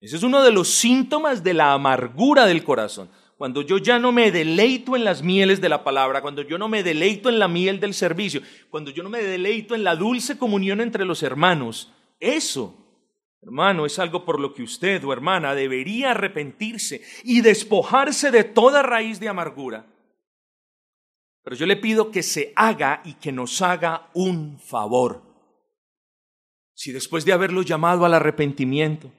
Ese 0.00 0.16
es 0.16 0.22
uno 0.22 0.42
de 0.42 0.52
los 0.52 0.68
síntomas 0.68 1.42
de 1.44 1.52
la 1.52 1.74
amargura 1.74 2.46
del 2.46 2.64
corazón. 2.64 3.10
Cuando 3.36 3.62
yo 3.62 3.78
ya 3.78 3.98
no 3.98 4.12
me 4.12 4.30
deleito 4.30 4.94
en 4.94 5.04
las 5.04 5.22
mieles 5.22 5.60
de 5.60 5.68
la 5.68 5.82
palabra, 5.82 6.22
cuando 6.22 6.42
yo 6.42 6.56
no 6.56 6.68
me 6.68 6.82
deleito 6.82 7.28
en 7.28 7.38
la 7.38 7.48
miel 7.48 7.80
del 7.80 7.92
servicio, 7.92 8.40
cuando 8.70 8.90
yo 8.90 9.02
no 9.02 9.10
me 9.10 9.22
deleito 9.22 9.74
en 9.74 9.82
la 9.82 9.96
dulce 9.96 10.38
comunión 10.38 10.80
entre 10.80 11.04
los 11.04 11.22
hermanos, 11.22 11.92
eso, 12.20 12.74
hermano, 13.42 13.86
es 13.86 13.98
algo 13.98 14.24
por 14.24 14.38
lo 14.38 14.54
que 14.54 14.62
usted 14.62 15.02
o 15.04 15.12
hermana 15.12 15.54
debería 15.54 16.12
arrepentirse 16.12 17.02
y 17.24 17.40
despojarse 17.40 18.30
de 18.30 18.44
toda 18.44 18.82
raíz 18.82 19.18
de 19.18 19.28
amargura. 19.28 19.86
Pero 21.42 21.56
yo 21.56 21.66
le 21.66 21.76
pido 21.76 22.10
que 22.10 22.22
se 22.22 22.52
haga 22.54 23.02
y 23.04 23.14
que 23.14 23.32
nos 23.32 23.60
haga 23.62 24.10
un 24.14 24.58
favor. 24.60 25.22
Si 26.72 26.92
después 26.92 27.24
de 27.24 27.32
haberlo 27.32 27.62
llamado 27.62 28.04
al 28.04 28.14
arrepentimiento, 28.14 29.12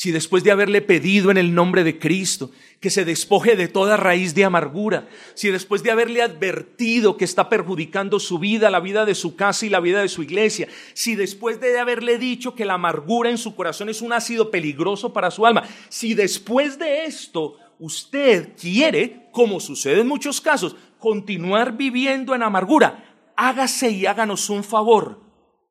si 0.00 0.12
después 0.12 0.42
de 0.44 0.50
haberle 0.50 0.80
pedido 0.80 1.30
en 1.30 1.36
el 1.36 1.54
nombre 1.54 1.84
de 1.84 1.98
Cristo 1.98 2.50
que 2.80 2.88
se 2.88 3.04
despoje 3.04 3.54
de 3.54 3.68
toda 3.68 3.98
raíz 3.98 4.34
de 4.34 4.46
amargura, 4.46 5.06
si 5.34 5.50
después 5.50 5.82
de 5.82 5.90
haberle 5.90 6.22
advertido 6.22 7.18
que 7.18 7.26
está 7.26 7.50
perjudicando 7.50 8.18
su 8.18 8.38
vida, 8.38 8.70
la 8.70 8.80
vida 8.80 9.04
de 9.04 9.14
su 9.14 9.36
casa 9.36 9.66
y 9.66 9.68
la 9.68 9.78
vida 9.78 10.00
de 10.00 10.08
su 10.08 10.22
iglesia, 10.22 10.68
si 10.94 11.16
después 11.16 11.60
de 11.60 11.78
haberle 11.78 12.16
dicho 12.16 12.54
que 12.54 12.64
la 12.64 12.74
amargura 12.74 13.28
en 13.28 13.36
su 13.36 13.54
corazón 13.54 13.90
es 13.90 14.00
un 14.00 14.14
ácido 14.14 14.50
peligroso 14.50 15.12
para 15.12 15.30
su 15.30 15.44
alma, 15.44 15.64
si 15.90 16.14
después 16.14 16.78
de 16.78 17.04
esto 17.04 17.58
usted 17.78 18.54
quiere, 18.58 19.28
como 19.32 19.60
sucede 19.60 20.00
en 20.00 20.08
muchos 20.08 20.40
casos, 20.40 20.76
continuar 20.98 21.76
viviendo 21.76 22.34
en 22.34 22.42
amargura, 22.42 23.04
hágase 23.36 23.90
y 23.90 24.06
háganos 24.06 24.48
un 24.48 24.64
favor, 24.64 25.20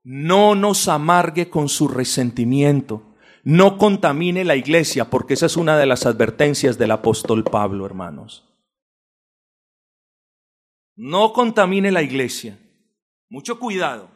no 0.03 0.53
nos 0.53 0.87
amargue 0.87 1.49
con 1.49 1.67
su 1.67 1.87
resentimiento 1.87 3.08
no 3.43 3.77
contamine 3.77 4.43
la 4.43 4.55
iglesia, 4.55 5.09
porque 5.09 5.33
esa 5.33 5.45
es 5.45 5.57
una 5.57 5.77
de 5.77 5.85
las 5.85 6.05
advertencias 6.05 6.77
del 6.77 6.91
apóstol 6.91 7.43
Pablo, 7.43 7.85
hermanos. 7.85 8.45
No 10.95 11.31
contamine 11.31 11.91
la 11.91 12.01
iglesia. 12.01 12.59
Mucho 13.29 13.59
cuidado. 13.59 14.09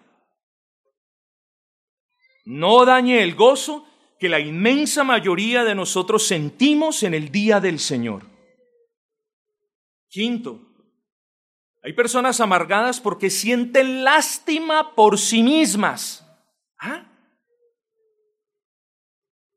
No 2.46 2.86
dañe 2.86 3.24
el 3.24 3.36
gozo 3.36 3.88
que 4.20 4.28
la 4.28 4.40
inmensa 4.40 5.04
mayoría 5.04 5.64
de 5.64 5.76
nosotros 5.76 6.28
sentimos 6.28 7.04
en 7.04 7.14
el 7.14 7.32
día 7.32 7.60
del 7.60 7.80
Señor. 7.80 8.24
Quinto, 10.10 10.62
hay 11.82 11.94
personas 11.94 12.40
amargadas 12.40 13.00
porque 13.00 13.30
sienten 13.30 14.04
lástima 14.04 14.96
por 14.96 15.18
sí 15.18 15.44
mismas. 15.44 16.26
¿Ah? 16.78 17.13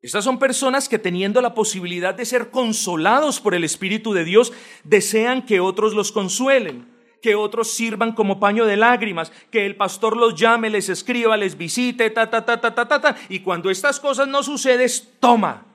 Estas 0.07 0.23
son 0.23 0.38
personas 0.38 0.88
que 0.88 1.01
teniendo 1.01 1.40
la 1.40 1.53
posibilidad 1.53 2.14
de 2.14 2.25
ser 2.25 2.53
consolados 2.53 3.40
por 3.40 3.57
el 3.57 3.64
Espíritu 3.64 4.12
de 4.12 4.25
Dios, 4.25 4.53
desean 4.85 5.45
que 5.45 5.59
otros 5.59 5.95
los 5.95 6.12
consuelen, 6.12 6.87
que 7.21 7.35
otros 7.35 7.73
sirvan 7.73 8.12
como 8.12 8.38
paño 8.38 8.66
de 8.66 8.77
lágrimas, 8.77 9.33
que 9.51 9.66
el 9.66 9.75
pastor 9.75 10.16
los 10.16 10.37
llame, 10.37 10.71
les 10.71 10.88
escriba, 10.90 11.37
les 11.37 11.59
visite, 11.59 12.09
ta, 12.11 12.31
ta, 12.31 12.45
ta, 12.45 12.61
ta, 12.61 12.73
ta, 12.73 12.87
ta, 12.87 13.01
ta. 13.01 13.16
Y 13.29 13.40
cuando 13.40 13.69
estas 13.69 13.99
cosas 13.99 14.29
no 14.29 14.45
suceden, 14.45 14.88
toma, 15.19 15.66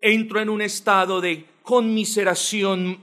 entro 0.00 0.40
en 0.40 0.48
un 0.48 0.62
estado 0.62 1.20
de 1.20 1.44
conmiseración 1.64 3.02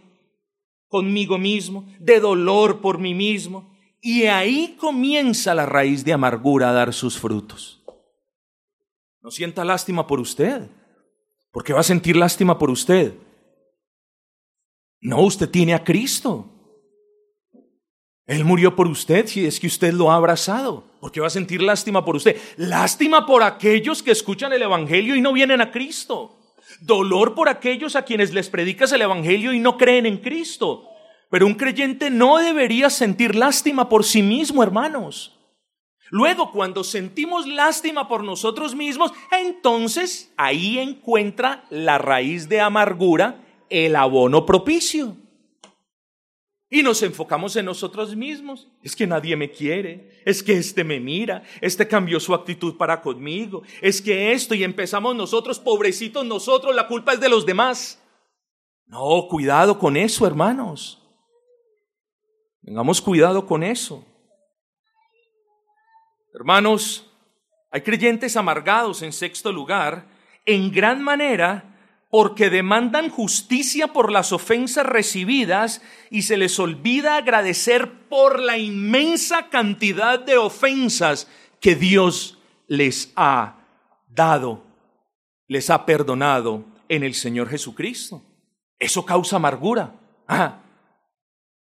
conmigo 0.88 1.38
mismo, 1.38 1.86
de 2.00 2.22
dolor 2.22 2.80
por 2.80 2.98
mí 2.98 3.14
mismo. 3.14 3.76
Y 4.02 4.24
ahí 4.28 4.78
comienza 4.80 5.54
la 5.54 5.66
raíz 5.66 6.06
de 6.06 6.14
amargura 6.14 6.70
a 6.70 6.74
dar 6.74 6.94
sus 6.94 7.20
frutos. 7.20 7.79
No 9.22 9.32
sienta 9.32 9.66
lástima 9.66 10.08
por 10.08 10.20
usted. 10.20 10.70
porque 11.52 11.74
va 11.74 11.80
a 11.80 11.84
sentir 11.84 12.16
lástima 12.16 12.60
por 12.60 12.70
usted? 12.70 13.14
No, 15.02 15.22
usted 15.22 15.50
tiene 15.50 15.74
a 15.74 15.84
Cristo. 15.84 16.48
Él 18.28 18.46
murió 18.46 18.76
por 18.76 18.88
usted 18.88 19.26
si 19.26 19.46
es 19.46 19.60
que 19.60 19.66
usted 19.66 19.92
lo 19.94 20.12
ha 20.12 20.16
abrazado. 20.16 20.84
porque 21.02 21.20
va 21.20 21.28
a 21.28 21.32
sentir 21.32 21.62
lástima 21.62 22.06
por 22.06 22.16
usted? 22.16 22.40
Lástima 22.58 23.26
por 23.26 23.42
aquellos 23.42 24.04
que 24.04 24.12
escuchan 24.12 24.54
el 24.54 24.62
Evangelio 24.62 25.16
y 25.16 25.22
no 25.22 25.34
vienen 25.34 25.62
a 25.62 25.72
Cristo. 25.72 26.38
Dolor 26.82 27.34
por 27.34 27.50
aquellos 27.50 27.96
a 27.96 28.04
quienes 28.04 28.32
les 28.34 28.50
predicas 28.50 28.92
el 28.92 29.02
Evangelio 29.02 29.52
y 29.54 29.60
no 29.60 29.78
creen 29.78 30.06
en 30.06 30.18
Cristo. 30.18 30.88
Pero 31.32 31.48
un 31.48 31.56
creyente 31.56 32.10
no 32.10 32.38
debería 32.38 32.90
sentir 32.90 33.36
lástima 33.36 33.90
por 33.90 34.04
sí 34.04 34.22
mismo, 34.22 34.62
hermanos. 34.62 35.39
Luego, 36.10 36.52
cuando 36.52 36.84
sentimos 36.84 37.48
lástima 37.48 38.08
por 38.08 38.24
nosotros 38.24 38.76
mismos, 38.76 39.12
entonces 39.32 40.34
ahí 40.38 40.80
encuentra 40.80 41.66
la 41.70 41.98
raíz 41.98 42.50
de 42.50 42.62
amargura, 42.62 43.44
el 43.70 43.96
abono 43.96 44.46
propicio. 44.46 45.16
Y 46.72 46.84
nos 46.84 47.02
enfocamos 47.02 47.56
en 47.56 47.66
nosotros 47.66 48.16
mismos. 48.16 48.68
Es 48.84 48.96
que 48.96 49.08
nadie 49.08 49.36
me 49.36 49.50
quiere, 49.50 50.22
es 50.26 50.44
que 50.44 50.54
este 50.54 50.84
me 50.84 51.00
mira, 51.00 51.44
este 51.62 51.88
cambió 51.88 52.20
su 52.20 52.34
actitud 52.34 52.76
para 52.78 53.02
conmigo, 53.02 53.64
es 53.82 54.02
que 54.02 54.32
esto 54.32 54.54
y 54.54 54.64
empezamos 54.64 55.16
nosotros, 55.16 55.60
pobrecitos 55.60 56.26
nosotros, 56.26 56.76
la 56.76 56.88
culpa 56.88 57.14
es 57.14 57.20
de 57.20 57.30
los 57.30 57.46
demás. 57.46 58.00
No, 58.86 59.28
cuidado 59.28 59.78
con 59.78 59.98
eso, 59.98 60.26
hermanos. 60.26 61.02
Tengamos 62.64 63.02
cuidado 63.02 63.46
con 63.46 63.64
eso. 63.64 64.06
Hermanos, 66.34 67.12
hay 67.72 67.82
creyentes 67.82 68.36
amargados 68.38 69.02
en 69.02 69.14
sexto 69.14 69.52
lugar, 69.52 70.08
en 70.46 70.72
gran 70.72 71.02
manera 71.02 71.76
porque 72.10 72.50
demandan 72.50 73.10
justicia 73.10 73.94
por 73.94 74.12
las 74.12 74.34
ofensas 74.34 74.86
recibidas 74.86 75.82
y 76.10 76.24
se 76.24 76.38
les 76.38 76.60
olvida 76.60 77.18
agradecer 77.18 78.08
por 78.10 78.40
la 78.40 78.58
inmensa 78.58 79.50
cantidad 79.50 80.20
de 80.20 80.38
ofensas 80.38 81.28
que 81.60 81.76
Dios 81.76 82.40
les 82.68 83.14
ha 83.16 83.60
dado, 84.08 84.64
les 85.48 85.70
ha 85.70 85.86
perdonado 85.86 86.66
en 86.88 87.04
el 87.04 87.14
Señor 87.14 87.48
Jesucristo. 87.50 88.24
Eso 88.80 89.06
causa 89.06 89.36
amargura. 89.36 89.94
Ah, 90.28 90.62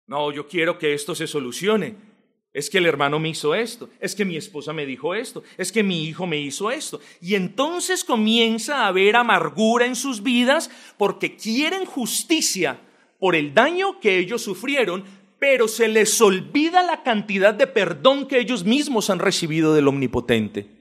no, 0.07 0.33
yo 0.33 0.47
quiero 0.47 0.79
que 0.79 0.95
esto 0.95 1.15
se 1.15 1.27
solucione. 1.27 2.10
Es 2.53 2.69
que 2.69 2.79
el 2.79 2.87
hermano 2.87 3.21
me 3.21 3.29
hizo 3.29 3.55
esto, 3.55 3.89
es 4.01 4.15
que 4.15 4.25
mi 4.25 4.37
esposa 4.37 4.73
me 4.73 4.85
dijo 4.85 5.15
esto, 5.15 5.45
es 5.57 5.71
que 5.71 5.85
mi 5.85 6.05
hijo 6.05 6.27
me 6.27 6.39
hizo 6.39 6.71
esto. 6.71 7.01
Y 7.21 7.37
entonces 7.37 8.03
comienza 8.03 8.79
a 8.79 8.89
haber 8.89 9.15
amargura 9.15 9.87
en 9.87 9.95
sus 9.95 10.23
vidas 10.23 10.69
porque 10.99 11.37
quieren 11.37 11.87
justicia 11.87 12.81
por 13.21 13.37
el 13.37 13.55
daño 13.55 14.01
que 14.01 14.19
ellos 14.19 14.43
sufrieron, 14.43 15.05
pero 15.39 15.69
se 15.69 15.87
les 15.87 16.21
olvida 16.21 16.83
la 16.83 17.05
cantidad 17.05 17.55
de 17.55 17.69
perdón 17.69 18.27
que 18.27 18.41
ellos 18.41 18.65
mismos 18.65 19.11
han 19.11 19.21
recibido 19.21 19.73
del 19.73 19.87
Omnipotente. 19.87 20.81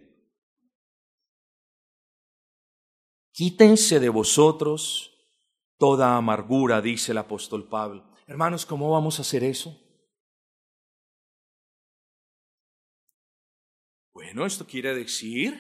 Quítense 3.32 4.00
de 4.00 4.10
vosotros 4.10 5.14
toda 5.78 6.18
amargura, 6.18 6.82
dice 6.82 7.12
el 7.12 7.20
apóstol 7.20 7.70
Pablo. 7.70 8.04
Hermanos, 8.28 8.66
¿cómo 8.66 8.92
vamos 8.92 9.20
a 9.20 9.22
hacer 9.22 9.44
eso? 9.44 9.80
Bueno, 14.32 14.46
esto 14.46 14.68
quiere 14.68 14.94
decir 14.94 15.56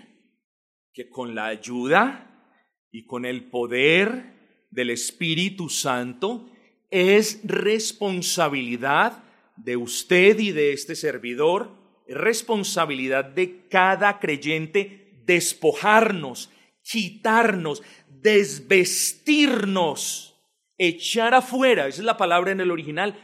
que 0.94 1.10
con 1.10 1.34
la 1.34 1.48
ayuda 1.48 2.54
y 2.92 3.08
con 3.08 3.26
el 3.26 3.46
poder 3.46 4.68
del 4.70 4.92
Espíritu 4.92 5.70
Santo 5.70 6.52
es 6.92 7.40
responsabilidad 7.44 9.24
de 9.56 9.76
usted 9.76 10.38
y 10.38 10.52
de 10.52 10.74
este 10.74 10.96
servidor, 10.96 11.72
es 12.06 12.16
responsabilidad 12.16 13.26
de 13.26 13.68
cada 13.70 14.20
creyente 14.20 15.24
despojarnos, 15.26 16.52
quitarnos, 16.84 17.82
desvestirnos, 18.08 20.40
echar 20.78 21.34
afuera, 21.34 21.88
esa 21.88 22.02
es 22.02 22.06
la 22.06 22.18
palabra 22.18 22.52
en 22.52 22.62
el 22.62 22.70
original, 22.70 23.20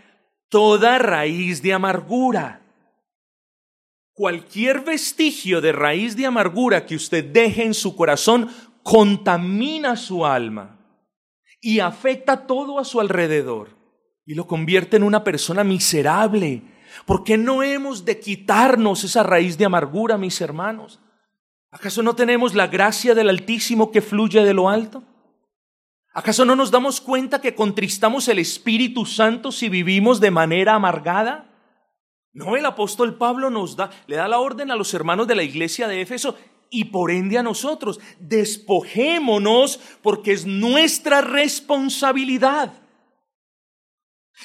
toda 0.50 0.98
raíz 0.98 1.62
de 1.62 1.74
amargura 1.74 2.65
Cualquier 4.16 4.80
vestigio 4.86 5.60
de 5.60 5.74
raíz 5.74 6.16
de 6.16 6.26
amargura 6.26 6.86
que 6.86 6.96
usted 6.96 7.26
deje 7.26 7.66
en 7.66 7.74
su 7.74 7.98
corazón 7.98 8.50
contamina 8.82 9.98
su 9.98 10.26
alma 10.26 10.80
y 11.60 11.82
afecta 11.82 12.48
todo 12.48 12.80
a 12.80 12.86
su 12.86 13.02
alrededor 13.02 13.78
y 14.26 14.36
lo 14.36 14.48
convierte 14.48 14.96
en 14.96 15.04
una 15.04 15.26
persona 15.26 15.66
miserable. 15.66 16.62
¿Por 17.06 17.26
qué 17.26 17.38
no 17.38 17.62
hemos 17.62 18.06
de 18.06 18.22
quitarnos 18.22 19.04
esa 19.04 19.22
raíz 19.22 19.58
de 19.58 19.66
amargura, 19.66 20.18
mis 20.18 20.40
hermanos? 20.40 21.02
¿Acaso 21.70 22.02
no 22.02 22.16
tenemos 22.16 22.56
la 22.56 22.68
gracia 22.68 23.16
del 23.16 23.28
Altísimo 23.28 23.92
que 23.92 24.02
fluye 24.02 24.46
de 24.46 24.54
lo 24.54 24.70
alto? 24.70 25.04
¿Acaso 26.14 26.46
no 26.46 26.56
nos 26.56 26.72
damos 26.72 27.02
cuenta 27.02 27.42
que 27.42 27.54
contristamos 27.54 28.30
el 28.30 28.40
Espíritu 28.40 29.06
Santo 29.06 29.52
si 29.52 29.68
vivimos 29.68 30.22
de 30.22 30.32
manera 30.32 30.76
amargada? 30.76 31.52
No, 32.36 32.58
el 32.58 32.66
apóstol 32.66 33.16
Pablo 33.16 33.50
nos 33.50 33.78
da, 33.78 33.90
le 34.08 34.18
da 34.18 34.28
la 34.28 34.40
orden 34.40 34.70
a 34.70 34.76
los 34.76 34.94
hermanos 34.94 35.26
de 35.26 35.36
la 35.36 35.44
iglesia 35.44 35.88
de 35.88 36.02
Éfeso, 36.02 36.36
y 36.70 36.86
por 36.86 37.10
ende 37.10 37.38
a 37.38 37.44
nosotros. 37.44 38.02
Despojémonos 38.20 39.80
porque 40.02 40.34
es 40.34 40.46
nuestra 40.46 41.22
responsabilidad. 41.22 42.74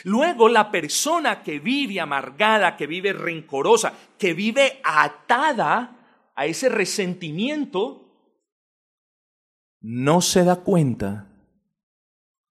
Luego 0.05 0.49
la 0.49 0.71
persona 0.71 1.43
que 1.43 1.59
vive 1.59 2.01
amargada, 2.01 2.77
que 2.77 2.87
vive 2.87 3.13
rencorosa, 3.13 3.93
que 4.19 4.35
vive 4.35 4.81
atada 4.85 6.31
a 6.37 6.47
ese 6.47 6.69
resentimiento, 6.69 8.07
no 9.81 10.21
se 10.21 10.45
da 10.45 10.57
cuenta 10.61 11.27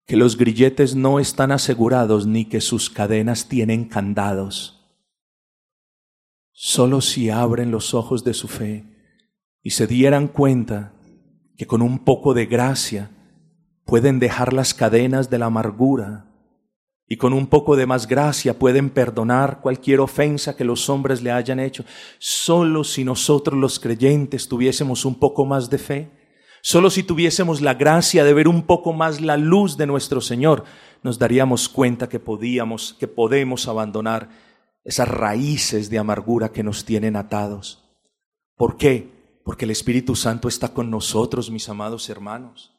que 0.08 0.18
los 0.18 0.36
grilletes 0.36 0.96
no 0.96 1.20
están 1.20 1.52
asegurados 1.52 2.26
ni 2.26 2.46
que 2.46 2.60
sus 2.60 2.90
cadenas 2.90 3.48
tienen 3.48 3.86
candados. 3.86 4.77
Solo 6.60 7.02
si 7.02 7.30
abren 7.30 7.70
los 7.70 7.94
ojos 7.94 8.24
de 8.24 8.34
su 8.34 8.48
fe 8.48 8.84
y 9.62 9.70
se 9.70 9.86
dieran 9.86 10.28
cuenta 10.28 10.96
que 11.56 11.68
con 11.68 11.84
un 11.84 12.00
poco 12.00 12.34
de 12.34 12.48
gracia 12.48 13.12
pueden 13.86 14.18
dejar 14.18 14.54
las 14.54 14.74
cadenas 14.74 15.30
de 15.30 15.38
la 15.38 15.46
amargura 15.46 16.26
y 17.08 17.18
con 17.18 17.34
un 17.34 17.46
poco 17.46 17.76
de 17.76 17.86
más 17.86 18.08
gracia 18.08 18.58
pueden 18.58 18.90
perdonar 18.90 19.62
cualquier 19.62 20.00
ofensa 20.00 20.56
que 20.56 20.66
los 20.66 20.90
hombres 20.90 21.22
le 21.22 21.30
hayan 21.30 21.60
hecho. 21.60 21.86
Solo 22.18 22.84
si 22.84 23.04
nosotros 23.04 23.60
los 23.60 23.80
creyentes 23.80 24.48
tuviésemos 24.48 25.06
un 25.06 25.14
poco 25.14 25.46
más 25.46 25.70
de 25.70 25.78
fe, 25.78 26.12
Solo 26.64 26.90
si 26.90 27.04
tuviésemos 27.04 27.62
la 27.62 27.76
gracia 27.76 28.24
de 28.24 28.34
ver 28.34 28.48
un 28.48 28.64
poco 28.64 28.92
más 28.92 29.22
la 29.22 29.38
luz 29.38 29.78
de 29.78 29.86
nuestro 29.86 30.20
Señor, 30.20 30.66
nos 31.04 31.20
daríamos 31.20 31.70
cuenta 31.70 32.10
que 32.10 32.20
podíamos, 32.20 32.96
que 33.00 33.08
podemos 33.08 33.68
abandonar 33.68 34.47
esas 34.88 35.10
raíces 35.10 35.90
de 35.90 36.00
amargura 36.00 36.54
que 36.54 36.64
nos 36.64 36.86
tienen 36.86 37.18
atados. 37.18 37.84
¿Por 38.56 38.78
qué? 38.78 39.42
Porque 39.44 39.66
el 39.66 39.72
Espíritu 39.72 40.16
Santo 40.16 40.48
está 40.48 40.74
con 40.74 40.90
nosotros, 40.90 41.52
mis 41.52 41.68
amados 41.68 42.10
hermanos. 42.10 42.74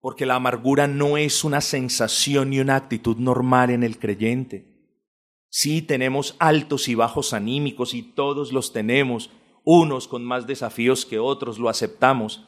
Porque 0.00 0.26
la 0.26 0.34
amargura 0.34 0.86
no 0.88 1.16
es 1.16 1.44
una 1.44 1.62
sensación 1.62 2.50
ni 2.50 2.60
una 2.60 2.76
actitud 2.76 3.16
normal 3.16 3.70
en 3.70 3.84
el 3.84 3.98
creyente. 3.98 4.66
Sí 5.48 5.80
tenemos 5.80 6.36
altos 6.38 6.86
y 6.88 6.94
bajos 6.94 7.32
anímicos 7.32 7.94
y 7.94 8.02
todos 8.02 8.52
los 8.52 8.74
tenemos, 8.74 9.30
unos 9.64 10.06
con 10.06 10.22
más 10.22 10.46
desafíos 10.46 11.06
que 11.06 11.18
otros, 11.18 11.58
lo 11.58 11.70
aceptamos. 11.70 12.46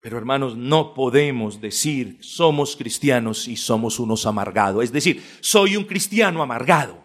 Pero 0.00 0.16
hermanos, 0.16 0.56
no 0.56 0.94
podemos 0.94 1.60
decir 1.60 2.16
somos 2.22 2.76
cristianos 2.76 3.46
y 3.46 3.56
somos 3.56 4.00
unos 4.00 4.24
amargados. 4.24 4.84
Es 4.84 4.92
decir, 4.92 5.22
soy 5.42 5.76
un 5.76 5.84
cristiano 5.84 6.42
amargado. 6.42 7.01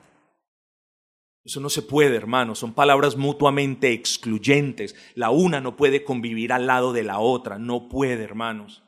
Eso 1.48 1.62
no 1.62 1.70
se 1.70 1.82
puede, 1.82 2.18
hermanos. 2.18 2.60
Son 2.60 2.74
palabras 2.74 3.16
mutuamente 3.16 3.94
excluyentes. 3.94 4.98
La 5.16 5.30
una 5.30 5.62
no 5.62 5.78
puede 5.78 6.04
convivir 6.04 6.52
al 6.52 6.68
lado 6.68 6.92
de 6.92 7.04
la 7.04 7.20
otra. 7.20 7.58
No 7.58 7.88
puede, 7.88 8.22
hermanos. 8.22 8.84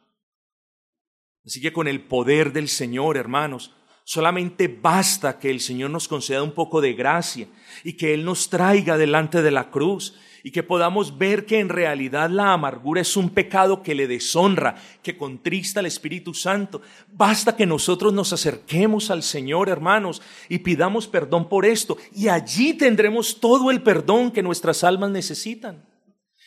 Así 1.45 1.61
que 1.61 1.71
con 1.71 1.87
el 1.87 2.01
poder 2.01 2.51
del 2.51 2.67
Señor, 2.67 3.15
hermanos, 3.15 3.73
solamente 4.03 4.67
basta 4.67 5.39
que 5.39 5.49
el 5.49 5.61
Señor 5.61 5.91
nos 5.91 6.09
conceda 6.09 6.43
un 6.43 6.51
poco 6.51 6.81
de 6.81 6.95
gracia 6.95 7.47
y 7.85 7.93
que 7.93 8.13
Él 8.13 8.25
nos 8.25 8.49
traiga 8.49 8.97
delante 8.97 9.41
de 9.41 9.51
la 9.51 9.71
cruz 9.71 10.19
y 10.43 10.51
que 10.51 10.63
podamos 10.63 11.17
ver 11.17 11.45
que 11.45 11.59
en 11.59 11.69
realidad 11.69 12.29
la 12.29 12.53
amargura 12.53 13.01
es 13.01 13.17
un 13.17 13.29
pecado 13.29 13.83
que 13.83 13.95
le 13.95 14.07
deshonra, 14.07 14.75
que 15.03 15.17
contrista 15.17 15.79
al 15.79 15.85
Espíritu 15.85 16.33
Santo. 16.33 16.81
Basta 17.11 17.55
que 17.55 17.65
nosotros 17.65 18.13
nos 18.13 18.33
acerquemos 18.33 19.11
al 19.11 19.23
Señor, 19.23 19.69
hermanos, 19.69 20.21
y 20.47 20.59
pidamos 20.59 21.07
perdón 21.07 21.49
por 21.49 21.65
esto, 21.65 21.97
y 22.13 22.27
allí 22.27 22.73
tendremos 22.73 23.39
todo 23.39 23.71
el 23.71 23.81
perdón 23.81 24.31
que 24.31 24.43
nuestras 24.43 24.83
almas 24.83 25.11
necesitan. 25.11 25.85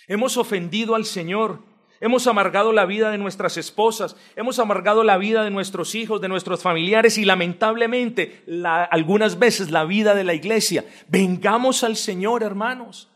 Hemos 0.09 0.37
ofendido 0.37 0.95
al 0.95 1.05
Señor, 1.05 1.61
Hemos 2.03 2.27
amargado 2.27 2.73
la 2.73 2.85
vida 2.85 3.13
de 3.13 3.19
nuestras 3.19 3.57
esposas, 3.57 4.17
hemos 4.35 4.59
amargado 4.59 5.05
la 5.05 5.19
vida 5.19 5.45
de 5.45 5.53
nuestros 5.53 5.95
hijos, 5.95 6.21
de 6.21 6.27
nuestros 6.27 6.61
familiares 6.61 7.17
y 7.17 7.25
lamentablemente 7.25 8.43
algunas 8.91 9.39
veces 9.39 9.71
la 9.71 9.85
vida 9.85 10.17
de 10.17 10.25
la 10.25 10.35
iglesia. 10.35 10.85
Vengamos 11.07 11.85
al 11.85 11.95
Señor, 11.95 12.43
hermanos. 12.43 13.12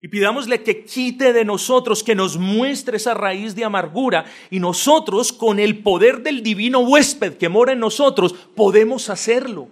Y 0.00 0.08
pidámosle 0.08 0.62
que 0.62 0.84
quite 0.84 1.32
de 1.32 1.44
nosotros, 1.44 2.04
que 2.04 2.14
nos 2.14 2.36
muestre 2.36 2.98
esa 2.98 3.14
raíz 3.14 3.56
de 3.56 3.64
amargura 3.64 4.26
y 4.50 4.60
nosotros 4.60 5.32
con 5.32 5.58
el 5.58 5.82
poder 5.82 6.22
del 6.22 6.42
divino 6.42 6.80
huésped 6.80 7.36
que 7.36 7.48
mora 7.48 7.72
en 7.72 7.80
nosotros 7.80 8.32
podemos 8.54 9.10
hacerlo. 9.10 9.70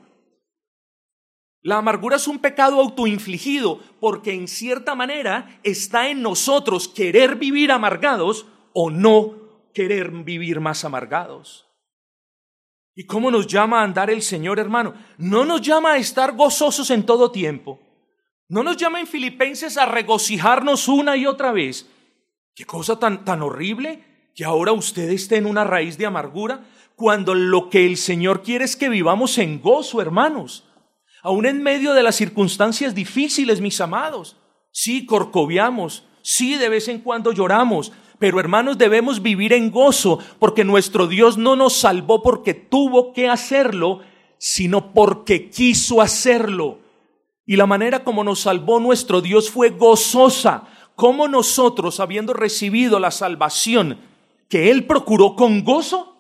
La 1.63 1.79
amargura 1.79 2.17
es 2.17 2.29
un 2.29 2.39
pecado 2.39 2.81
autoinfligido 2.81 3.81
porque 4.01 4.33
en 4.33 4.49
cierta 4.49 4.95
manera 4.95 5.61
está 5.63 6.09
en 6.09 6.23
nosotros 6.23 6.89
querer 6.89 7.37
vivir 7.37 7.71
amargados 7.71 8.47
o 8.73 8.91
no 8.91 9.69
querer 9.75 10.11
vivir 10.11 10.61
más 10.61 10.85
amargados. 10.85 11.67
¿Y 12.95 13.05
cómo 13.05 13.31
nos 13.31 13.47
llama 13.47 13.81
a 13.81 13.85
andar 13.85 14.11
el 14.11 14.23
Señor, 14.23 14.59
hermano? 14.59 14.95
No 15.19 15.45
nos 15.45 15.61
llama 15.61 15.93
a 15.93 15.97
estar 15.99 16.33
gozosos 16.33 16.91
en 16.91 17.05
todo 17.05 17.31
tiempo. 17.31 17.86
No 18.49 18.63
nos 18.63 18.77
llama 18.77 19.01
en 19.01 19.07
Filipenses 19.07 19.77
a 19.77 19.87
regocijarnos 19.87 20.87
una 20.87 21.17
y 21.17 21.27
otra 21.27 21.51
vez. 21.51 21.91
Qué 22.55 22.65
cosa 22.65 22.99
tan, 22.99 23.25
tan 23.25 23.43
horrible 23.43 24.05
que 24.35 24.45
ahora 24.45 24.73
usted 24.73 25.11
esté 25.11 25.37
en 25.37 25.47
una 25.47 25.65
raíz 25.65 25.99
de 25.99 26.07
amargura 26.07 26.65
cuando 26.95 27.35
lo 27.35 27.69
que 27.71 27.85
el 27.85 27.97
Señor 27.97 28.43
quiere 28.43 28.65
es 28.65 28.77
que 28.77 28.89
vivamos 28.89 29.39
en 29.39 29.61
gozo, 29.61 30.01
hermanos. 30.01 30.65
Aún 31.23 31.45
en 31.45 31.63
medio 31.63 31.93
de 31.93 32.03
las 32.03 32.15
circunstancias 32.15 32.95
difíciles, 32.95 33.61
mis 33.61 33.81
amados. 33.81 34.37
Sí, 34.71 35.07
corcoviamos, 35.07 36.05
sí, 36.23 36.57
de 36.57 36.69
vez 36.69 36.87
en 36.89 37.01
cuando 37.01 37.33
lloramos, 37.33 37.93
pero 38.19 38.39
hermanos 38.39 38.79
debemos 38.79 39.23
vivir 39.23 39.53
en 39.53 39.71
gozo 39.71 40.21
porque 40.39 40.65
nuestro 40.65 41.09
Dios 41.09 41.37
no 41.37 41.57
nos 41.57 41.75
salvó 41.75 42.23
porque 42.23 42.55
tuvo 42.55 43.13
que 43.13 43.29
hacerlo, 43.29 44.01
sino 44.39 44.93
porque 44.93 45.51
quiso 45.51 46.01
hacerlo. 46.01 46.86
Y 47.47 47.55
la 47.55 47.67
manera 47.67 48.03
como 48.03 48.25
nos 48.25 48.41
salvó 48.41 48.81
nuestro 48.81 49.21
Dios 49.21 49.51
fue 49.51 49.71
gozosa. 49.71 50.69
Como 50.97 51.29
nosotros, 51.29 52.01
habiendo 52.01 52.33
recibido 52.33 52.99
la 52.99 53.13
salvación 53.13 54.01
que 54.49 54.71
Él 54.71 54.87
procuró 54.87 55.37
con 55.37 55.63
gozo, 55.63 56.17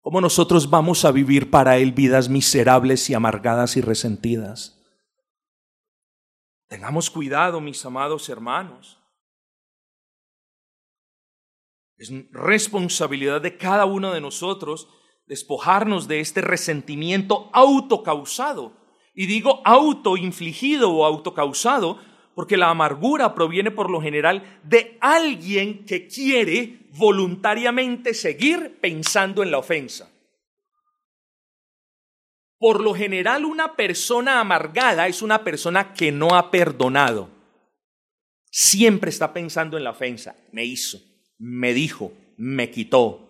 ¿cómo 0.00 0.20
nosotros 0.20 0.70
vamos 0.70 1.04
a 1.04 1.12
vivir 1.12 1.50
para 1.50 1.76
Él 1.76 1.92
vidas 1.92 2.30
miserables 2.30 3.10
y 3.10 3.14
amargadas 3.14 3.76
y 3.76 3.82
resentidas? 3.82 4.82
Tengamos 6.68 7.10
cuidado, 7.10 7.60
mis 7.60 7.84
amados 7.84 8.28
hermanos. 8.28 8.98
Es 11.98 12.10
responsabilidad 12.30 13.42
de 13.42 13.56
cada 13.56 13.84
uno 13.84 14.12
de 14.12 14.20
nosotros 14.20 14.88
despojarnos 15.26 16.08
de 16.08 16.20
este 16.20 16.40
resentimiento 16.40 17.50
autocausado 17.52 18.85
y 19.16 19.26
digo 19.26 19.62
autoinfligido 19.64 20.92
o 20.92 21.04
autocausado 21.04 21.98
porque 22.34 22.58
la 22.58 22.68
amargura 22.68 23.34
proviene 23.34 23.70
por 23.70 23.90
lo 23.90 24.00
general 24.00 24.60
de 24.62 24.98
alguien 25.00 25.86
que 25.86 26.06
quiere 26.06 26.80
voluntariamente 26.90 28.12
seguir 28.12 28.78
pensando 28.78 29.42
en 29.42 29.50
la 29.50 29.58
ofensa. 29.58 30.12
Por 32.58 32.82
lo 32.82 32.94
general 32.94 33.46
una 33.46 33.74
persona 33.74 34.38
amargada 34.38 35.06
es 35.08 35.22
una 35.22 35.42
persona 35.42 35.94
que 35.94 36.12
no 36.12 36.36
ha 36.36 36.50
perdonado. 36.50 37.30
Siempre 38.50 39.08
está 39.08 39.32
pensando 39.32 39.78
en 39.78 39.84
la 39.84 39.90
ofensa. 39.90 40.36
Me 40.52 40.64
hizo, 40.64 41.00
me 41.38 41.72
dijo, 41.72 42.12
me 42.36 42.70
quitó. 42.70 43.22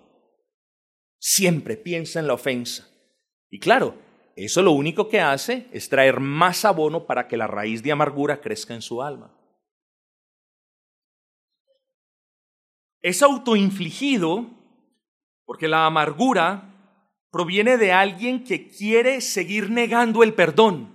Siempre 1.19 1.77
piensa 1.77 2.19
en 2.19 2.27
la 2.27 2.35
ofensa. 2.35 2.89
Y 3.51 3.61
claro, 3.61 4.06
eso 4.45 4.61
lo 4.61 4.73
único 4.73 5.09
que 5.09 5.19
hace 5.19 5.67
es 5.73 5.89
traer 5.89 6.21
más 6.21 6.67
abono 6.67 7.07
para 7.07 7.27
que 7.27 7.39
la 7.39 7.47
raíz 7.47 7.83
de 7.83 7.91
amargura 7.91 8.41
crezca 8.43 8.75
en 8.75 8.83
su 8.83 9.03
alma. 9.03 9.35
Es 13.01 13.23
autoinfligido 13.23 14.47
porque 15.47 15.69
la 15.69 15.87
amargura 15.87 16.99
proviene 17.31 17.79
de 17.79 17.93
alguien 17.93 18.45
que 18.45 18.69
quiere 18.69 19.23
seguir 19.23 19.71
negando 19.71 20.23
el 20.23 20.35
perdón. 20.35 20.95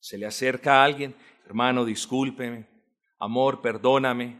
Se 0.00 0.16
le 0.16 0.24
acerca 0.24 0.80
a 0.80 0.84
alguien, 0.84 1.14
hermano, 1.44 1.84
discúlpeme, 1.84 2.66
amor, 3.18 3.60
perdóname, 3.60 4.38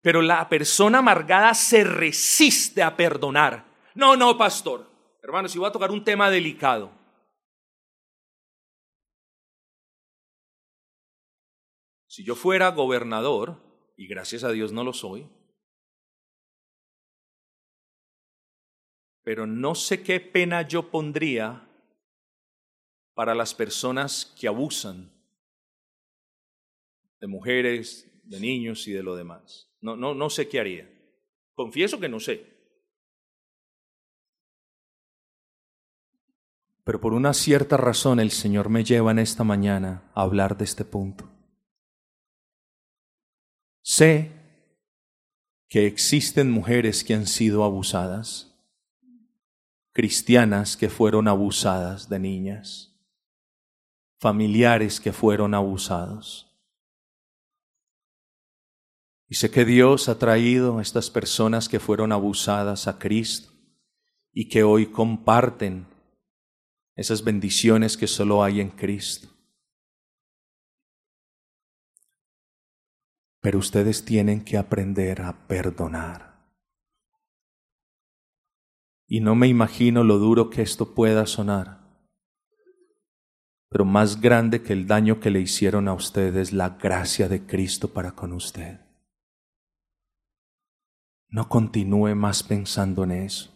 pero 0.00 0.22
la 0.22 0.48
persona 0.48 0.98
amargada 0.98 1.54
se 1.54 1.84
resiste 1.84 2.82
a 2.82 2.96
perdonar. 2.96 3.64
No, 3.94 4.16
no, 4.16 4.36
pastor, 4.36 4.95
Hermanos, 5.26 5.50
si 5.50 5.58
voy 5.58 5.66
a 5.66 5.72
tocar 5.72 5.90
un 5.90 6.04
tema 6.04 6.30
delicado. 6.30 6.92
Si 12.06 12.22
yo 12.22 12.36
fuera 12.36 12.68
gobernador, 12.68 13.60
y 13.96 14.06
gracias 14.06 14.44
a 14.44 14.52
Dios 14.52 14.70
no 14.70 14.84
lo 14.84 14.92
soy, 14.92 15.28
pero 19.24 19.48
no 19.48 19.74
sé 19.74 20.04
qué 20.04 20.20
pena 20.20 20.62
yo 20.62 20.92
pondría 20.92 21.68
para 23.14 23.34
las 23.34 23.52
personas 23.52 24.32
que 24.38 24.46
abusan 24.46 25.10
de 27.18 27.26
mujeres, 27.26 28.08
de 28.22 28.38
niños 28.38 28.86
y 28.86 28.92
de 28.92 29.02
lo 29.02 29.16
demás. 29.16 29.76
No, 29.80 29.96
no, 29.96 30.14
no 30.14 30.30
sé 30.30 30.48
qué 30.48 30.60
haría. 30.60 30.88
Confieso 31.56 31.98
que 31.98 32.08
no 32.08 32.20
sé. 32.20 32.55
Pero 36.86 37.00
por 37.00 37.14
una 37.14 37.34
cierta 37.34 37.76
razón 37.76 38.20
el 38.20 38.30
Señor 38.30 38.68
me 38.68 38.84
lleva 38.84 39.10
en 39.10 39.18
esta 39.18 39.42
mañana 39.42 40.04
a 40.14 40.22
hablar 40.22 40.56
de 40.56 40.64
este 40.64 40.84
punto. 40.84 41.28
Sé 43.82 44.30
que 45.68 45.88
existen 45.88 46.48
mujeres 46.48 47.02
que 47.02 47.14
han 47.14 47.26
sido 47.26 47.64
abusadas, 47.64 48.56
cristianas 49.90 50.76
que 50.76 50.88
fueron 50.88 51.26
abusadas 51.26 52.08
de 52.08 52.20
niñas, 52.20 52.96
familiares 54.20 55.00
que 55.00 55.12
fueron 55.12 55.54
abusados. 55.54 56.56
Y 59.28 59.34
sé 59.34 59.50
que 59.50 59.64
Dios 59.64 60.08
ha 60.08 60.20
traído 60.20 60.78
a 60.78 60.82
estas 60.82 61.10
personas 61.10 61.68
que 61.68 61.80
fueron 61.80 62.12
abusadas 62.12 62.86
a 62.86 62.96
Cristo 62.96 63.50
y 64.32 64.48
que 64.48 64.62
hoy 64.62 64.86
comparten 64.86 65.95
esas 66.96 67.22
bendiciones 67.22 67.96
que 67.96 68.06
solo 68.06 68.42
hay 68.42 68.60
en 68.60 68.70
Cristo. 68.70 69.28
Pero 73.40 73.58
ustedes 73.58 74.04
tienen 74.04 74.42
que 74.42 74.56
aprender 74.56 75.20
a 75.22 75.46
perdonar. 75.46 76.34
Y 79.06 79.20
no 79.20 79.36
me 79.36 79.46
imagino 79.46 80.02
lo 80.02 80.18
duro 80.18 80.50
que 80.50 80.62
esto 80.62 80.94
pueda 80.94 81.26
sonar. 81.26 81.86
Pero 83.68 83.84
más 83.84 84.20
grande 84.20 84.62
que 84.62 84.72
el 84.72 84.86
daño 84.86 85.20
que 85.20 85.30
le 85.30 85.40
hicieron 85.40 85.86
a 85.86 85.92
ustedes, 85.92 86.52
la 86.52 86.70
gracia 86.70 87.28
de 87.28 87.46
Cristo 87.46 87.92
para 87.92 88.12
con 88.12 88.32
usted. 88.32 88.80
No 91.28 91.48
continúe 91.48 92.14
más 92.14 92.42
pensando 92.42 93.04
en 93.04 93.12
eso. 93.12 93.55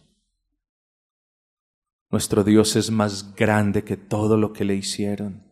Nuestro 2.11 2.43
Dios 2.43 2.75
es 2.75 2.91
más 2.91 3.33
grande 3.35 3.85
que 3.85 3.95
todo 3.95 4.35
lo 4.35 4.51
que 4.51 4.65
le 4.65 4.75
hicieron. 4.75 5.43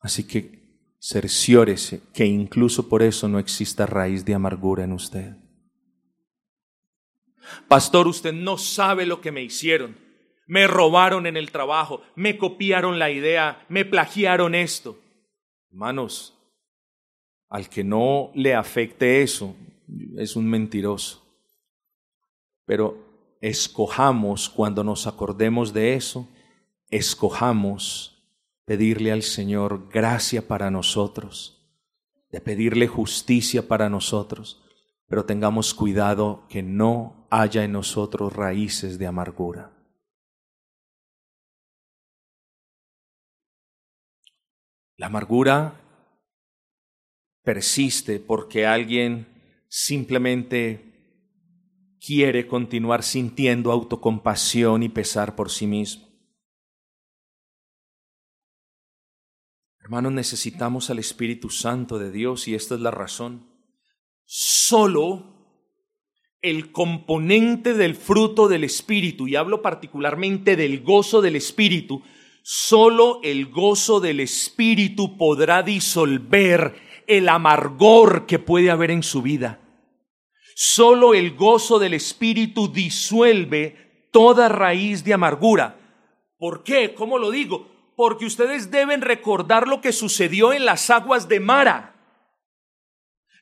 Así 0.00 0.26
que 0.26 0.58
cerciórese 1.00 2.02
que 2.12 2.26
incluso 2.26 2.88
por 2.88 3.02
eso 3.02 3.26
no 3.26 3.38
exista 3.38 3.86
raíz 3.86 4.24
de 4.24 4.34
amargura 4.34 4.84
en 4.84 4.92
usted. 4.92 5.36
Pastor, 7.68 8.06
usted 8.06 8.34
no 8.34 8.58
sabe 8.58 9.06
lo 9.06 9.22
que 9.22 9.32
me 9.32 9.42
hicieron. 9.42 9.96
Me 10.46 10.66
robaron 10.66 11.26
en 11.26 11.36
el 11.36 11.50
trabajo, 11.50 12.02
me 12.16 12.36
copiaron 12.36 12.98
la 12.98 13.10
idea, 13.10 13.64
me 13.70 13.84
plagiaron 13.84 14.54
esto. 14.54 14.98
Hermanos, 15.70 16.34
al 17.48 17.68
que 17.68 17.82
no 17.82 18.30
le 18.34 18.54
afecte 18.54 19.22
eso, 19.22 19.56
es 20.16 20.36
un 20.36 20.48
mentiroso. 20.48 21.24
Pero 22.66 23.07
escojamos 23.40 24.48
cuando 24.48 24.84
nos 24.84 25.06
acordemos 25.06 25.72
de 25.72 25.94
eso, 25.94 26.28
escojamos 26.90 28.18
pedirle 28.64 29.12
al 29.12 29.22
Señor 29.22 29.88
gracia 29.88 30.46
para 30.46 30.70
nosotros, 30.70 31.68
de 32.30 32.40
pedirle 32.40 32.86
justicia 32.86 33.66
para 33.66 33.88
nosotros, 33.88 34.62
pero 35.06 35.24
tengamos 35.24 35.72
cuidado 35.72 36.46
que 36.48 36.62
no 36.62 37.26
haya 37.30 37.64
en 37.64 37.72
nosotros 37.72 38.32
raíces 38.32 38.98
de 38.98 39.06
amargura. 39.06 39.72
La 44.96 45.06
amargura 45.06 45.80
persiste 47.42 48.18
porque 48.18 48.66
alguien 48.66 49.26
simplemente 49.68 50.87
quiere 52.04 52.46
continuar 52.46 53.02
sintiendo 53.02 53.72
autocompasión 53.72 54.82
y 54.82 54.88
pesar 54.88 55.34
por 55.34 55.50
sí 55.50 55.66
mismo. 55.66 56.08
Hermanos, 59.80 60.12
necesitamos 60.12 60.90
al 60.90 60.98
Espíritu 60.98 61.48
Santo 61.48 61.98
de 61.98 62.10
Dios 62.10 62.46
y 62.46 62.54
esta 62.54 62.74
es 62.74 62.80
la 62.80 62.90
razón. 62.90 63.48
Solo 64.26 65.38
el 66.42 66.72
componente 66.72 67.74
del 67.74 67.94
fruto 67.94 68.48
del 68.48 68.64
Espíritu, 68.64 69.26
y 69.26 69.36
hablo 69.36 69.62
particularmente 69.62 70.56
del 70.56 70.82
gozo 70.82 71.20
del 71.20 71.36
Espíritu, 71.36 72.02
solo 72.42 73.20
el 73.22 73.46
gozo 73.46 73.98
del 74.00 74.20
Espíritu 74.20 75.16
podrá 75.16 75.62
disolver 75.62 76.74
el 77.06 77.28
amargor 77.28 78.26
que 78.26 78.38
puede 78.38 78.70
haber 78.70 78.90
en 78.90 79.02
su 79.02 79.22
vida. 79.22 79.67
Solo 80.60 81.14
el 81.14 81.36
gozo 81.36 81.78
del 81.78 81.94
Espíritu 81.94 82.66
disuelve 82.66 84.08
toda 84.10 84.48
raíz 84.48 85.04
de 85.04 85.14
amargura. 85.14 85.78
¿Por 86.36 86.64
qué? 86.64 86.94
¿Cómo 86.94 87.16
lo 87.16 87.30
digo? 87.30 87.92
Porque 87.94 88.26
ustedes 88.26 88.68
deben 88.68 89.02
recordar 89.02 89.68
lo 89.68 89.80
que 89.80 89.92
sucedió 89.92 90.52
en 90.52 90.64
las 90.64 90.90
aguas 90.90 91.28
de 91.28 91.38
Mara. 91.38 91.94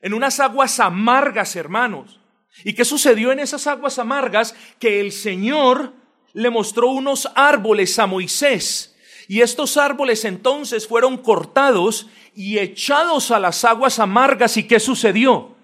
En 0.03 0.13
unas 0.13 0.39
aguas 0.39 0.79
amargas, 0.79 1.55
hermanos. 1.55 2.19
¿Y 2.63 2.73
qué 2.73 2.85
sucedió 2.85 3.31
en 3.31 3.39
esas 3.39 3.65
aguas 3.65 3.97
amargas? 3.97 4.55
Que 4.77 4.99
el 4.99 5.11
Señor 5.11 5.93
le 6.33 6.51
mostró 6.51 6.89
unos 6.89 7.31
árboles 7.33 7.97
a 7.97 8.05
Moisés. 8.05 8.95
Y 9.27 9.41
estos 9.41 9.77
árboles 9.77 10.23
entonces 10.23 10.87
fueron 10.87 11.17
cortados 11.17 12.09
y 12.35 12.59
echados 12.59 13.31
a 13.31 13.39
las 13.39 13.65
aguas 13.65 13.97
amargas. 13.97 14.55
¿Y 14.57 14.67
qué 14.67 14.79
sucedió? 14.79 15.56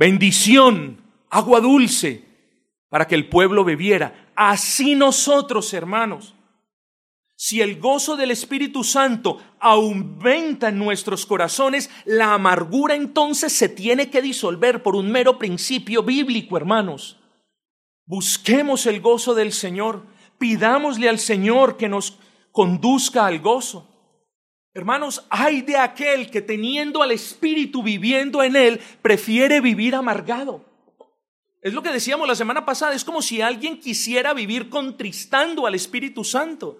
Bendición, 0.00 0.96
agua 1.28 1.60
dulce, 1.60 2.24
para 2.88 3.06
que 3.06 3.14
el 3.14 3.28
pueblo 3.28 3.64
bebiera. 3.64 4.32
Así 4.34 4.94
nosotros, 4.94 5.74
hermanos, 5.74 6.34
si 7.36 7.60
el 7.60 7.78
gozo 7.78 8.16
del 8.16 8.30
Espíritu 8.30 8.82
Santo 8.82 9.42
aumenta 9.58 10.70
en 10.70 10.78
nuestros 10.78 11.26
corazones, 11.26 11.90
la 12.06 12.32
amargura 12.32 12.94
entonces 12.94 13.52
se 13.52 13.68
tiene 13.68 14.08
que 14.08 14.22
disolver 14.22 14.82
por 14.82 14.96
un 14.96 15.12
mero 15.12 15.38
principio 15.38 16.02
bíblico, 16.02 16.56
hermanos. 16.56 17.18
Busquemos 18.06 18.86
el 18.86 19.02
gozo 19.02 19.34
del 19.34 19.52
Señor, 19.52 20.06
pidámosle 20.38 21.10
al 21.10 21.18
Señor 21.18 21.76
que 21.76 21.90
nos 21.90 22.16
conduzca 22.52 23.26
al 23.26 23.40
gozo. 23.40 23.86
Hermanos, 24.72 25.26
hay 25.30 25.62
de 25.62 25.76
aquel 25.76 26.30
que 26.30 26.42
teniendo 26.42 27.02
al 27.02 27.10
Espíritu 27.10 27.82
viviendo 27.82 28.42
en 28.42 28.54
él, 28.54 28.80
prefiere 29.02 29.60
vivir 29.60 29.94
amargado. 29.94 30.64
Es 31.60 31.74
lo 31.74 31.82
que 31.82 31.92
decíamos 31.92 32.28
la 32.28 32.36
semana 32.36 32.64
pasada, 32.64 32.94
es 32.94 33.04
como 33.04 33.20
si 33.20 33.42
alguien 33.42 33.80
quisiera 33.80 34.32
vivir 34.32 34.70
contristando 34.70 35.66
al 35.66 35.74
Espíritu 35.74 36.24
Santo. 36.24 36.78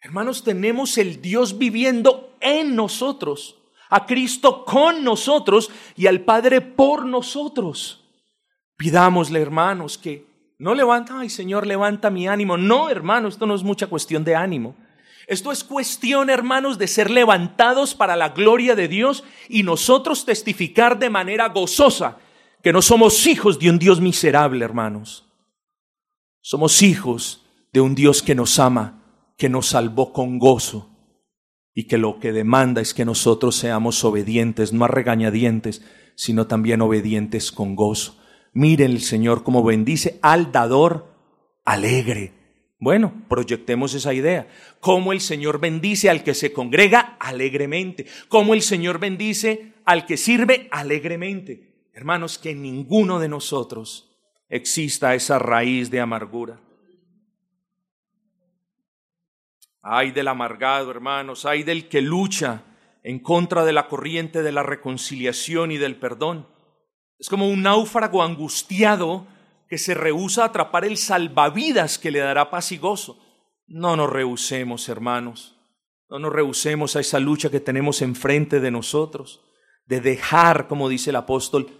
Hermanos, 0.00 0.44
tenemos 0.44 0.96
el 0.98 1.20
Dios 1.20 1.58
viviendo 1.58 2.36
en 2.40 2.76
nosotros, 2.76 3.56
a 3.88 4.06
Cristo 4.06 4.64
con 4.64 5.02
nosotros 5.02 5.70
y 5.96 6.06
al 6.06 6.20
Padre 6.20 6.60
por 6.60 7.04
nosotros. 7.04 8.08
Pidámosle, 8.76 9.40
hermanos, 9.40 9.98
que 9.98 10.26
no 10.58 10.74
levanta, 10.74 11.18
ay 11.18 11.28
Señor, 11.28 11.66
levanta 11.66 12.10
mi 12.10 12.28
ánimo. 12.28 12.56
No, 12.56 12.90
hermano, 12.90 13.28
esto 13.28 13.46
no 13.46 13.54
es 13.54 13.62
mucha 13.62 13.88
cuestión 13.88 14.22
de 14.24 14.36
ánimo. 14.36 14.76
Esto 15.26 15.52
es 15.52 15.64
cuestión, 15.64 16.30
hermanos, 16.30 16.78
de 16.78 16.88
ser 16.88 17.10
levantados 17.10 17.94
para 17.94 18.16
la 18.16 18.30
gloria 18.30 18.74
de 18.74 18.88
Dios 18.88 19.24
y 19.48 19.62
nosotros 19.62 20.24
testificar 20.24 20.98
de 20.98 21.10
manera 21.10 21.48
gozosa 21.48 22.18
que 22.62 22.72
no 22.72 22.82
somos 22.82 23.26
hijos 23.26 23.58
de 23.58 23.70
un 23.70 23.78
Dios 23.78 24.00
miserable, 24.00 24.64
hermanos. 24.64 25.26
Somos 26.40 26.82
hijos 26.82 27.46
de 27.72 27.80
un 27.80 27.94
Dios 27.94 28.22
que 28.22 28.34
nos 28.34 28.58
ama, 28.58 29.02
que 29.36 29.48
nos 29.48 29.68
salvó 29.68 30.12
con 30.12 30.38
gozo 30.38 30.90
y 31.74 31.84
que 31.84 31.98
lo 31.98 32.18
que 32.18 32.32
demanda 32.32 32.80
es 32.80 32.94
que 32.94 33.04
nosotros 33.04 33.56
seamos 33.56 34.04
obedientes, 34.04 34.72
no 34.72 34.86
regañadientes, 34.86 35.82
sino 36.16 36.46
también 36.46 36.82
obedientes 36.82 37.52
con 37.52 37.76
gozo. 37.76 38.16
Miren 38.52 38.90
el 38.90 39.00
Señor 39.00 39.42
como 39.44 39.62
bendice 39.62 40.18
al 40.22 40.52
dador 40.52 41.14
alegre. 41.64 42.39
Bueno, 42.80 43.12
proyectemos 43.28 43.92
esa 43.92 44.14
idea. 44.14 44.48
Cómo 44.80 45.12
el 45.12 45.20
Señor 45.20 45.60
bendice 45.60 46.08
al 46.08 46.24
que 46.24 46.32
se 46.32 46.50
congrega 46.52 47.16
alegremente. 47.20 48.06
Cómo 48.28 48.54
el 48.54 48.62
Señor 48.62 48.98
bendice 48.98 49.74
al 49.84 50.06
que 50.06 50.16
sirve 50.16 50.66
alegremente. 50.72 51.90
Hermanos, 51.92 52.38
que 52.38 52.50
en 52.50 52.62
ninguno 52.62 53.18
de 53.18 53.28
nosotros 53.28 54.10
exista 54.48 55.14
esa 55.14 55.38
raíz 55.38 55.90
de 55.90 56.00
amargura. 56.00 56.58
Ay 59.82 60.10
del 60.10 60.28
amargado, 60.28 60.90
hermanos, 60.90 61.44
ay 61.44 61.62
del 61.62 61.86
que 61.88 62.00
lucha 62.00 62.64
en 63.02 63.18
contra 63.18 63.64
de 63.66 63.72
la 63.72 63.88
corriente 63.88 64.42
de 64.42 64.52
la 64.52 64.62
reconciliación 64.62 65.70
y 65.70 65.76
del 65.76 65.96
perdón. 65.96 66.46
Es 67.18 67.28
como 67.28 67.46
un 67.46 67.62
náufrago 67.62 68.22
angustiado 68.22 69.26
que 69.70 69.78
se 69.78 69.94
rehúsa 69.94 70.42
a 70.42 70.46
atrapar 70.46 70.84
el 70.84 70.96
salvavidas 70.96 71.96
que 71.96 72.10
le 72.10 72.18
dará 72.18 72.50
paz 72.50 72.72
y 72.72 72.76
gozo. 72.76 73.24
No 73.68 73.94
nos 73.94 74.10
rehusemos, 74.10 74.88
hermanos. 74.88 75.56
No 76.08 76.18
nos 76.18 76.32
rehusemos 76.32 76.96
a 76.96 77.00
esa 77.00 77.20
lucha 77.20 77.52
que 77.52 77.60
tenemos 77.60 78.02
enfrente 78.02 78.58
de 78.58 78.72
nosotros, 78.72 79.48
de 79.86 80.00
dejar, 80.00 80.66
como 80.66 80.88
dice 80.88 81.10
el 81.10 81.16
apóstol, 81.16 81.70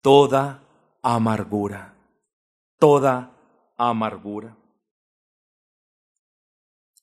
toda 0.00 0.62
amargura, 1.02 1.94
toda 2.78 3.36
amargura. 3.76 4.56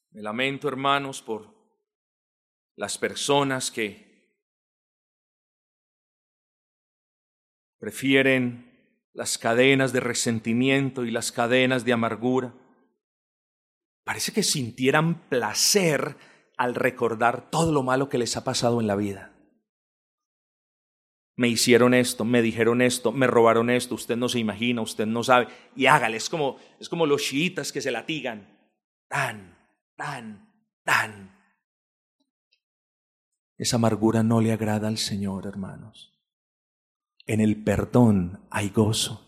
Me 0.10 0.24
lamento, 0.24 0.68
hermanos, 0.68 1.22
por 1.22 1.54
las 2.76 2.98
personas 2.98 3.70
que 3.70 4.34
prefieren 7.78 8.75
las 9.16 9.38
cadenas 9.38 9.94
de 9.94 10.02
resentimiento 10.02 11.06
y 11.06 11.12
las 11.12 11.32
cadenas 11.32 11.86
de 11.86 11.94
amargura. 11.94 12.54
Parece 14.04 14.34
que 14.34 14.44
sintieran 14.44 15.28
placer 15.30 16.18
al 16.58 16.76
recordar 16.76 17.50
todo 17.50 17.72
lo 17.72 17.82
malo 17.82 18.10
que 18.10 18.18
les 18.18 18.36
ha 18.36 18.44
pasado 18.44 18.82
en 18.82 18.88
la 18.88 18.96
vida. 18.96 19.32
Me 21.38 21.48
hicieron 21.48 21.94
esto, 21.94 22.24
me 22.24 22.42
dijeron 22.42 22.82
esto, 22.82 23.12
me 23.12 23.28
robaron 23.28 23.70
esto, 23.70 23.96
usted 23.96 24.16
no 24.16 24.30
se 24.30 24.40
imagina, 24.40 24.82
usted 24.82 25.06
no 25.06 25.24
sabe. 25.24 25.48
Y 25.76 25.86
hágale, 25.86 26.18
es 26.18 26.30
como, 26.30 26.58
es 26.80 26.88
como 26.88 27.06
los 27.06 27.24
chiitas 27.24 27.72
que 27.72 27.82
se 27.82 27.92
latigan. 27.92 28.48
Tan, 29.08 29.58
tan, 29.96 30.50
tan. 30.84 31.36
Esa 33.58 33.78
amargura 33.78 34.24
no 34.24 34.42
le 34.42 34.52
agrada 34.52 34.90
al 34.90 34.98
Señor, 34.98 35.48
hermanos. 35.48 36.15
En 37.26 37.42
el 37.42 37.64
perdón 37.64 38.46
hay 38.52 38.70
gozo. 38.70 39.22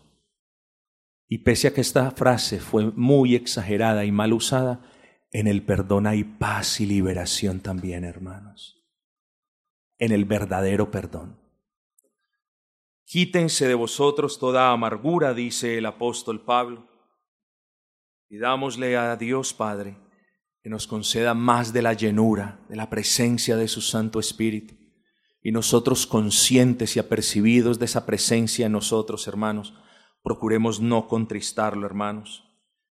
Y 1.26 1.38
pese 1.38 1.68
a 1.68 1.74
que 1.74 1.80
esta 1.80 2.10
frase 2.12 2.60
fue 2.60 2.90
muy 2.92 3.34
exagerada 3.34 4.04
y 4.04 4.12
mal 4.12 4.32
usada, 4.32 4.80
en 5.30 5.46
el 5.46 5.62
perdón 5.62 6.06
hay 6.06 6.24
paz 6.24 6.80
y 6.80 6.86
liberación 6.86 7.60
también, 7.60 8.04
hermanos. 8.04 8.86
En 9.98 10.12
el 10.12 10.24
verdadero 10.24 10.90
perdón. 10.90 11.38
Quítense 13.04 13.66
de 13.66 13.74
vosotros 13.74 14.38
toda 14.38 14.70
amargura, 14.70 15.34
dice 15.34 15.76
el 15.78 15.86
apóstol 15.86 16.44
Pablo. 16.44 16.88
Y 18.30 18.38
dámosle 18.38 18.96
a 18.96 19.16
Dios 19.16 19.52
Padre 19.54 19.98
que 20.62 20.70
nos 20.70 20.86
conceda 20.86 21.34
más 21.34 21.72
de 21.72 21.82
la 21.82 21.94
llenura, 21.94 22.60
de 22.68 22.76
la 22.76 22.90
presencia 22.90 23.56
de 23.56 23.68
su 23.68 23.80
Santo 23.80 24.20
Espíritu. 24.20 24.74
Y 25.42 25.52
nosotros 25.52 26.06
conscientes 26.06 26.96
y 26.96 26.98
apercibidos 26.98 27.78
de 27.78 27.84
esa 27.84 28.06
presencia 28.06 28.66
en 28.66 28.72
nosotros, 28.72 29.26
hermanos, 29.28 29.74
procuremos 30.22 30.80
no 30.80 31.06
contristarlo, 31.06 31.86
hermanos. 31.86 32.44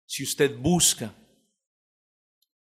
Si 0.05 0.23
usted 0.23 0.57
busca 0.59 1.13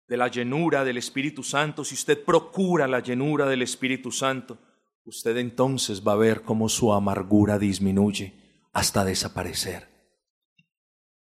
de 0.08 0.18
la 0.18 0.28
llenura 0.28 0.84
del 0.84 0.98
Espíritu 0.98 1.42
Santo, 1.42 1.86
si 1.86 1.96
usted 1.96 2.24
procura 2.24 2.88
la 2.88 3.00
llenura 3.00 3.48
del 3.48 3.62
Espíritu 3.62 4.12
Santo, 4.12 4.58
usted 5.06 5.38
entonces 5.38 6.06
va 6.06 6.14
a 6.14 6.18
ver 6.18 6.42
cómo 6.42 6.70
su 6.70 6.94
amargura 6.94 7.58
disminuye 7.58 8.34
hasta 8.74 9.06
desaparecer. 9.06 9.88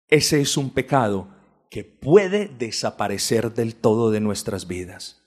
Ese 0.08 0.42
es 0.42 0.58
un 0.58 0.72
pecado 0.72 1.30
que 1.70 1.84
puede 1.84 2.48
desaparecer 2.48 3.54
del 3.54 3.76
todo 3.76 4.12
de 4.12 4.20
nuestras 4.20 4.68
vidas. 4.68 5.23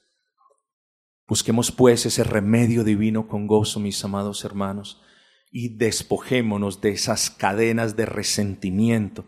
Busquemos 1.29 1.73
pues 1.73 2.07
ese 2.07 2.23
remedio 2.23 2.85
divino 2.85 3.27
con 3.27 3.47
gozo, 3.47 3.81
mis 3.81 4.05
amados 4.05 4.45
hermanos, 4.45 5.03
y 5.51 5.77
despojémonos 5.77 6.81
de 6.81 6.91
esas 6.91 7.31
cadenas 7.31 7.97
de 7.97 8.07
resentimiento 8.07 9.25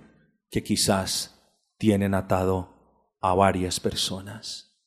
que 0.50 0.62
quizás 0.62 1.38
tienen 1.76 2.14
atado 2.14 3.16
a 3.20 3.34
varias 3.34 3.80
personas. 3.80 4.78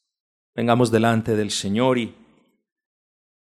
Vengamos 0.56 0.92
delante 0.92 1.36
del 1.36 1.52
Señor 1.52 1.98
y 1.98 2.16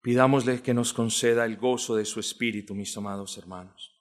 pidámosle 0.03 0.63
que 0.63 0.75
nos 0.75 0.93
conceda 0.93 1.45
el 1.45 1.57
gozo 1.57 1.97
de 1.97 2.05
su 2.05 2.21
Espíritu, 2.21 2.75
mis 2.75 2.97
amados 2.97 3.37
hermanos. 3.39 3.92